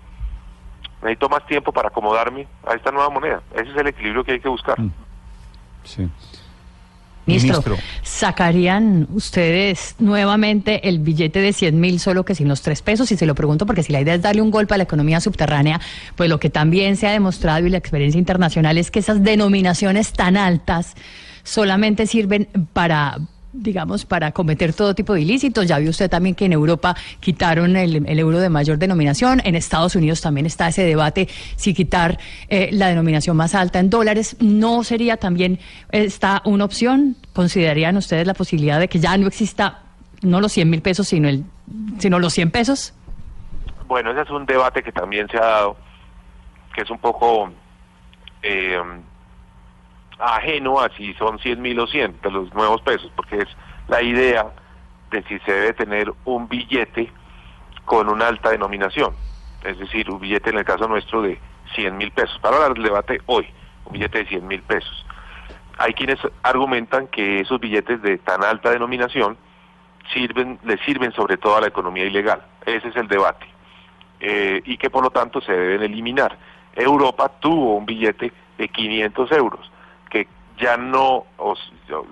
necesito 1.01 1.29
más 1.29 1.45
tiempo 1.45 1.71
para 1.71 1.89
acomodarme 1.89 2.47
a 2.65 2.73
esta 2.73 2.91
nueva 2.91 3.09
moneda. 3.09 3.41
Ese 3.53 3.71
es 3.71 3.77
el 3.77 3.87
equilibrio 3.87 4.23
que 4.23 4.33
hay 4.33 4.39
que 4.39 4.49
buscar. 4.49 4.79
Mm. 4.79 4.91
Sí. 5.83 6.09
Ministro, 7.29 7.63
¿sacarían 8.03 9.07
ustedes 9.13 9.95
nuevamente 9.99 10.87
el 10.89 10.99
billete 10.99 11.39
de 11.39 11.53
100 11.53 11.79
mil 11.79 11.99
solo 11.99 12.25
que 12.25 12.35
sin 12.35 12.47
los 12.47 12.61
tres 12.61 12.81
pesos? 12.81 13.11
Y 13.11 13.17
se 13.17 13.25
lo 13.25 13.35
pregunto 13.35 13.65
porque 13.65 13.83
si 13.83 13.93
la 13.93 14.01
idea 14.01 14.15
es 14.15 14.21
darle 14.21 14.41
un 14.41 14.51
golpe 14.51 14.73
a 14.73 14.77
la 14.77 14.83
economía 14.83 15.21
subterránea, 15.21 15.79
pues 16.15 16.29
lo 16.29 16.39
que 16.39 16.49
también 16.49 16.97
se 16.97 17.07
ha 17.07 17.11
demostrado 17.11 17.65
y 17.65 17.69
la 17.69 17.77
experiencia 17.77 18.19
internacional 18.19 18.77
es 18.77 18.91
que 18.91 18.99
esas 18.99 19.23
denominaciones 19.23 20.13
tan 20.13 20.37
altas 20.37 20.95
solamente 21.43 22.07
sirven 22.07 22.47
para 22.73 23.17
digamos, 23.51 24.05
para 24.05 24.31
cometer 24.31 24.73
todo 24.73 24.93
tipo 24.93 25.13
de 25.13 25.21
ilícitos. 25.21 25.67
Ya 25.67 25.79
vio 25.79 25.89
usted 25.89 26.09
también 26.09 26.35
que 26.35 26.45
en 26.45 26.53
Europa 26.53 26.95
quitaron 27.19 27.75
el, 27.75 28.19
euro 28.19 28.39
de 28.39 28.49
mayor 28.49 28.77
denominación. 28.77 29.41
En 29.43 29.55
Estados 29.55 29.95
Unidos 29.95 30.21
también 30.21 30.45
está 30.45 30.67
ese 30.67 30.83
debate 30.83 31.27
si 31.55 31.73
quitar 31.73 32.19
eh, 32.47 32.69
la 32.71 32.87
denominación 32.87 33.35
más 33.37 33.55
alta 33.55 33.79
en 33.79 33.89
dólares. 33.89 34.37
¿No 34.39 34.83
sería 34.83 35.17
también 35.17 35.59
esta 35.91 36.41
una 36.45 36.65
opción? 36.65 37.15
¿Considerarían 37.33 37.97
ustedes 37.97 38.27
la 38.27 38.33
posibilidad 38.33 38.79
de 38.79 38.87
que 38.87 38.99
ya 38.99 39.17
no 39.17 39.27
exista 39.27 39.83
no 40.21 40.41
los 40.41 40.51
100 40.51 40.69
mil 40.69 40.81
pesos, 40.81 41.07
sino, 41.07 41.29
el, 41.29 41.45
sino 41.97 42.19
los 42.19 42.33
100 42.33 42.51
pesos? 42.51 42.93
Bueno, 43.87 44.11
ese 44.11 44.21
es 44.21 44.29
un 44.29 44.45
debate 44.45 44.83
que 44.83 44.91
también 44.91 45.27
se 45.29 45.37
ha 45.37 45.45
dado, 45.45 45.77
que 46.75 46.81
es 46.81 46.89
un 46.89 46.99
poco... 46.99 47.51
Eh, 48.41 48.77
ajeno 50.19 50.79
a 50.79 50.89
si 50.89 51.13
son 51.15 51.39
100 51.39 51.61
mil 51.61 51.79
o 51.79 51.87
100 51.87 52.21
de 52.21 52.31
los 52.31 52.53
nuevos 52.53 52.81
pesos, 52.81 53.11
porque 53.15 53.37
es 53.37 53.47
la 53.87 54.01
idea 54.01 54.45
de 55.11 55.23
si 55.23 55.39
se 55.39 55.51
debe 55.51 55.73
tener 55.73 56.13
un 56.25 56.47
billete 56.47 57.11
con 57.85 58.09
una 58.09 58.27
alta 58.27 58.51
denominación, 58.51 59.15
es 59.63 59.79
decir, 59.79 60.09
un 60.11 60.19
billete 60.19 60.51
en 60.51 60.59
el 60.59 60.65
caso 60.65 60.87
nuestro 60.87 61.21
de 61.21 61.39
100 61.75 61.97
mil 61.97 62.11
pesos. 62.11 62.37
Para 62.39 62.57
hablar 62.57 62.73
del 62.73 62.83
debate 62.83 63.21
hoy, 63.25 63.47
un 63.85 63.93
billete 63.93 64.19
de 64.19 64.25
100 64.25 64.47
mil 64.47 64.61
pesos. 64.61 65.05
Hay 65.77 65.93
quienes 65.93 66.19
argumentan 66.43 67.07
que 67.07 67.39
esos 67.39 67.59
billetes 67.59 68.01
de 68.01 68.17
tan 68.17 68.43
alta 68.43 68.71
denominación 68.71 69.37
sirven, 70.13 70.59
le 70.65 70.77
sirven 70.79 71.13
sobre 71.13 71.37
todo 71.37 71.55
a 71.55 71.61
la 71.61 71.67
economía 71.67 72.05
ilegal. 72.05 72.43
Ese 72.65 72.89
es 72.89 72.95
el 72.97 73.07
debate. 73.07 73.47
Eh, 74.19 74.61
y 74.65 74.77
que 74.77 74.89
por 74.89 75.01
lo 75.01 75.09
tanto 75.09 75.39
se 75.39 75.53
deben 75.53 75.83
eliminar. 75.83 76.37
Europa 76.75 77.31
tuvo 77.39 77.77
un 77.77 77.85
billete 77.85 78.33
de 78.57 78.67
500 78.67 79.31
euros 79.31 79.71
que 80.09 80.27
ya 80.57 80.77
no 80.77 81.25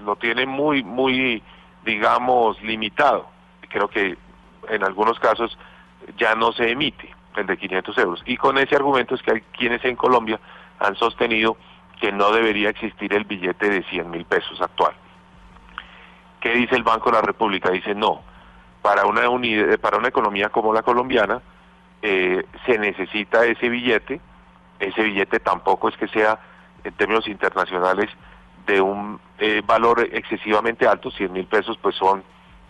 lo 0.04 0.16
tiene 0.16 0.46
muy, 0.46 0.84
muy, 0.84 1.44
digamos, 1.84 2.62
limitado. 2.62 3.28
Creo 3.70 3.90
que 3.90 4.18
en 4.70 4.84
algunos 4.84 5.20
casos 5.20 5.58
ya 6.18 6.36
no 6.36 6.52
se 6.54 6.72
emite 6.72 7.14
el 7.36 7.46
de 7.46 7.58
500 7.58 7.98
euros. 7.98 8.24
Y 8.26 8.38
con 8.38 8.58
ese 8.58 8.76
argumento 8.76 9.16
es 9.16 9.22
que 9.22 9.32
hay 9.32 9.42
quienes 9.58 9.84
en 9.86 9.96
Colombia 9.96 10.40
han 10.80 10.96
sostenido 10.96 11.58
que 12.00 12.12
no 12.12 12.32
debería 12.32 12.70
existir 12.70 13.14
el 13.14 13.26
billete 13.26 13.70
de 13.70 13.84
100 13.84 14.10
mil 14.10 14.26
pesos 14.26 14.62
actual. 14.62 14.94
¿Qué 16.40 16.54
dice 16.54 16.76
el 16.76 16.84
Banco 16.84 17.10
de 17.10 17.18
la 17.18 17.22
República? 17.22 17.72
Dice 17.72 17.96
no. 17.96 18.22
Para 18.82 19.06
una, 19.06 19.28
unidad, 19.30 19.80
para 19.80 19.98
una 19.98 20.08
economía 20.08 20.50
como 20.50 20.74
la 20.74 20.84
colombiana 20.84 21.42
eh, 22.02 22.46
se 22.66 22.78
necesita 22.78 23.46
ese 23.46 23.70
billete. 23.70 24.22
Ese 24.80 25.02
billete 25.04 25.40
tampoco 25.40 25.90
es 25.90 25.98
que 25.98 26.08
sea 26.08 26.40
en 26.88 26.94
términos 26.94 27.28
internacionales 27.28 28.10
de 28.66 28.82
un 28.82 29.20
eh, 29.40 29.62
valor 29.66 30.08
excesivamente 30.12 30.88
alto, 30.88 31.12
100 31.12 31.32
mil 31.32 31.46
pesos 31.46 31.78
pues 31.82 31.96
son 31.96 32.24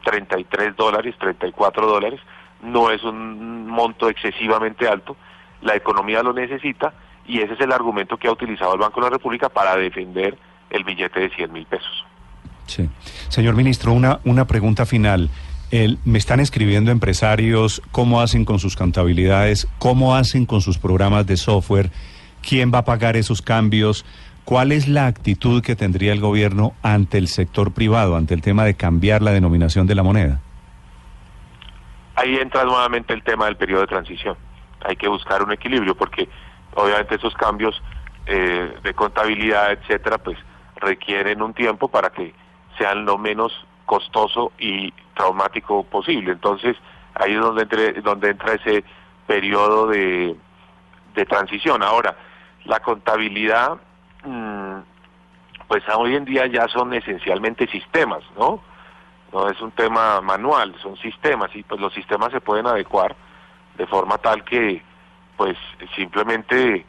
33 0.04 0.76
dólares, 0.76 1.16
34 1.20 1.88
dólares, 1.88 2.20
no 2.62 2.92
es 2.92 3.04
un 3.04 3.68
monto 3.68 4.10
excesivamente 4.10 4.88
alto, 4.88 5.16
la 5.62 5.76
economía 5.76 6.24
lo 6.24 6.34
necesita 6.34 6.94
y 7.26 7.42
ese 7.42 7.54
es 7.54 7.62
el 7.62 7.72
argumento 7.72 8.18
que 8.18 8.28
ha 8.28 8.32
utilizado 8.32 8.74
el 8.74 8.80
Banco 8.80 9.02
de 9.02 9.08
la 9.08 9.12
República 9.12 9.50
para 9.50 9.76
defender 9.76 10.38
el 10.70 10.84
billete 10.84 11.20
de 11.20 11.30
100 11.30 11.52
mil 11.52 11.66
pesos. 11.66 12.06
Sí. 12.68 12.90
Señor 13.30 13.56
ministro, 13.56 13.92
una, 13.92 14.20
una 14.24 14.46
pregunta 14.46 14.86
final. 14.86 15.30
El, 15.72 16.00
me 16.06 16.18
están 16.18 16.40
escribiendo 16.40 16.92
empresarios 16.92 17.82
cómo 17.92 18.22
hacen 18.22 18.46
con 18.46 18.60
sus 18.60 18.76
contabilidades, 18.76 19.68
cómo 19.80 20.16
hacen 20.16 20.46
con 20.46 20.62
sus 20.62 20.78
programas 20.78 21.26
de 21.28 21.36
software 21.36 21.92
¿Quién 22.48 22.72
va 22.74 22.78
a 22.78 22.86
pagar 22.86 23.18
esos 23.18 23.42
cambios? 23.42 24.06
¿Cuál 24.46 24.72
es 24.72 24.88
la 24.88 25.08
actitud 25.08 25.62
que 25.62 25.76
tendría 25.76 26.14
el 26.14 26.22
gobierno 26.22 26.76
ante 26.82 27.18
el 27.18 27.28
sector 27.28 27.74
privado, 27.74 28.16
ante 28.16 28.34
el 28.34 28.42
tema 28.42 28.64
de 28.64 28.74
cambiar 28.74 29.22
la 29.22 29.32
denominación 29.32 29.86
de 29.86 29.96
la 29.96 30.04
moneda? 30.04 30.40
Ahí 32.16 32.38
entra 32.38 32.64
nuevamente 32.64 33.14
el 33.14 33.22
tema 33.22 33.48
del 33.48 33.58
periodo 33.58 33.82
de 33.82 33.88
transición. 33.88 34.38
Hay 34.88 34.96
que 34.96 35.10
buscar 35.10 35.44
un 35.44 35.52
equilibrio 35.52 35.94
porque 35.94 36.30
obviamente 36.74 37.16
esos 37.16 37.34
cambios 37.34 37.84
eh, 38.26 38.78
de 38.82 38.94
contabilidad, 38.94 39.74
etcétera, 39.74 40.18
pues 40.18 40.38
requieren 40.78 41.42
un 41.42 41.54
tiempo 41.54 41.90
para 41.90 42.12
que 42.12 42.34
sean 42.78 43.04
lo 43.04 43.18
menos 43.18 43.52
costoso 43.86 44.54
y 44.58 44.94
traumático 45.16 45.84
posible. 45.84 46.32
Entonces, 46.32 46.78
ahí 47.14 47.34
es 47.34 47.42
donde, 47.42 47.64
entre, 47.64 47.94
donde 48.02 48.30
entra 48.30 48.54
ese 48.54 48.86
periodo 49.28 49.88
de, 49.88 50.34
de 51.14 51.26
transición. 51.26 51.84
Ahora, 51.84 52.16
la 52.68 52.80
contabilidad, 52.82 53.78
mm, 54.24 54.80
pues 55.68 55.84
hoy 55.96 56.16
en 56.16 56.26
día 56.26 56.46
ya 56.48 56.68
son 56.68 56.94
esencialmente 56.94 57.68
sistemas, 57.68 58.24
¿no? 58.38 58.62
No 59.34 59.50
es 59.50 59.60
un 59.62 59.72
tema 59.72 60.22
manual, 60.22 60.76
son 60.82 60.96
sistemas 60.98 61.54
y 61.56 61.64
pues 61.64 61.82
los 61.82 61.94
sistemas 61.94 62.32
se 62.32 62.42
pueden 62.42 62.68
adecuar 62.68 63.16
de 63.78 63.88
forma 63.88 64.18
tal 64.18 64.44
que 64.44 64.82
pues 65.36 65.58
simplemente 65.96 66.86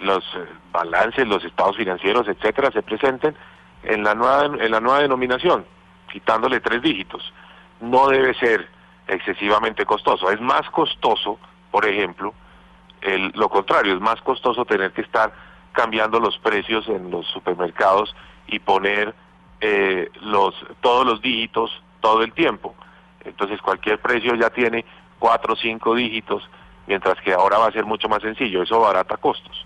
los 0.00 0.24
eh, 0.36 0.46
balances, 0.72 1.26
los 1.26 1.44
estados 1.44 1.76
financieros, 1.76 2.28
etcétera, 2.28 2.70
se 2.70 2.82
presenten 2.82 3.34
en 3.82 4.02
la 4.04 4.14
nueva 4.14 4.44
en 4.44 4.70
la 4.70 4.80
nueva 4.80 5.00
denominación, 5.00 5.64
quitándole 6.12 6.60
tres 6.60 6.82
dígitos. 6.82 7.32
No 7.80 8.08
debe 8.08 8.34
ser 8.34 8.68
excesivamente 9.06 9.86
costoso, 9.86 10.30
es 10.30 10.40
más 10.40 10.68
costoso, 10.70 11.38
por 11.70 11.86
ejemplo, 11.86 12.34
lo 13.34 13.48
contrario, 13.48 13.94
es 13.94 14.00
más 14.00 14.20
costoso 14.22 14.64
tener 14.64 14.92
que 14.92 15.02
estar 15.02 15.32
cambiando 15.72 16.18
los 16.18 16.38
precios 16.38 16.88
en 16.88 17.10
los 17.10 17.26
supermercados 17.28 18.14
y 18.46 18.58
poner 18.58 19.14
eh, 19.60 20.10
los 20.22 20.54
todos 20.80 21.06
los 21.06 21.20
dígitos 21.20 21.70
todo 22.00 22.22
el 22.22 22.32
tiempo. 22.32 22.74
Entonces 23.24 23.60
cualquier 23.60 24.00
precio 24.00 24.34
ya 24.34 24.50
tiene 24.50 24.84
cuatro 25.18 25.54
o 25.54 25.56
cinco 25.56 25.94
dígitos, 25.94 26.42
mientras 26.86 27.20
que 27.22 27.32
ahora 27.32 27.58
va 27.58 27.68
a 27.68 27.72
ser 27.72 27.84
mucho 27.84 28.08
más 28.08 28.22
sencillo, 28.22 28.62
eso 28.62 28.80
barata 28.80 29.16
costos. 29.16 29.64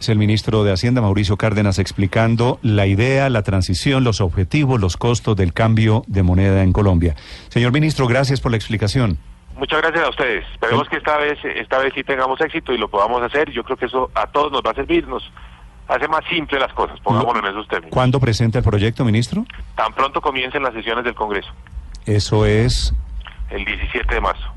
Es 0.00 0.08
el 0.08 0.18
ministro 0.18 0.62
de 0.62 0.72
Hacienda, 0.72 1.00
Mauricio 1.00 1.36
Cárdenas, 1.36 1.80
explicando 1.80 2.60
la 2.62 2.86
idea, 2.86 3.28
la 3.28 3.42
transición, 3.42 4.04
los 4.04 4.20
objetivos, 4.20 4.80
los 4.80 4.96
costos 4.96 5.36
del 5.36 5.52
cambio 5.52 6.04
de 6.06 6.22
moneda 6.22 6.62
en 6.62 6.72
Colombia. 6.72 7.16
Señor 7.48 7.72
ministro, 7.72 8.06
gracias 8.06 8.40
por 8.40 8.52
la 8.52 8.56
explicación. 8.56 9.18
Muchas 9.58 9.82
gracias 9.82 10.04
a 10.04 10.08
ustedes. 10.08 10.46
Esperemos 10.52 10.88
que 10.88 10.96
esta 10.96 11.16
vez, 11.18 11.36
esta 11.44 11.78
vez 11.78 11.92
sí 11.92 12.04
tengamos 12.04 12.40
éxito 12.40 12.72
y 12.72 12.78
lo 12.78 12.88
podamos 12.88 13.20
hacer. 13.22 13.50
Yo 13.50 13.64
creo 13.64 13.76
que 13.76 13.86
eso 13.86 14.08
a 14.14 14.28
todos 14.28 14.52
nos 14.52 14.62
va 14.62 14.70
a 14.70 14.74
servir, 14.74 15.06
nos 15.08 15.28
hace 15.88 16.06
más 16.06 16.24
simple 16.30 16.60
las 16.60 16.72
cosas, 16.74 17.00
pongámoslo 17.00 17.40
en 17.40 17.46
esos 17.46 17.66
términos. 17.66 17.92
¿Cuándo 17.92 18.20
presenta 18.20 18.58
el 18.58 18.64
proyecto, 18.64 19.04
ministro? 19.04 19.44
Tan 19.74 19.92
pronto 19.94 20.20
comiencen 20.20 20.62
las 20.62 20.74
sesiones 20.74 21.04
del 21.04 21.16
Congreso. 21.16 21.50
Eso 22.06 22.46
es... 22.46 22.94
El 23.50 23.64
17 23.64 24.14
de 24.14 24.20
marzo. 24.20 24.48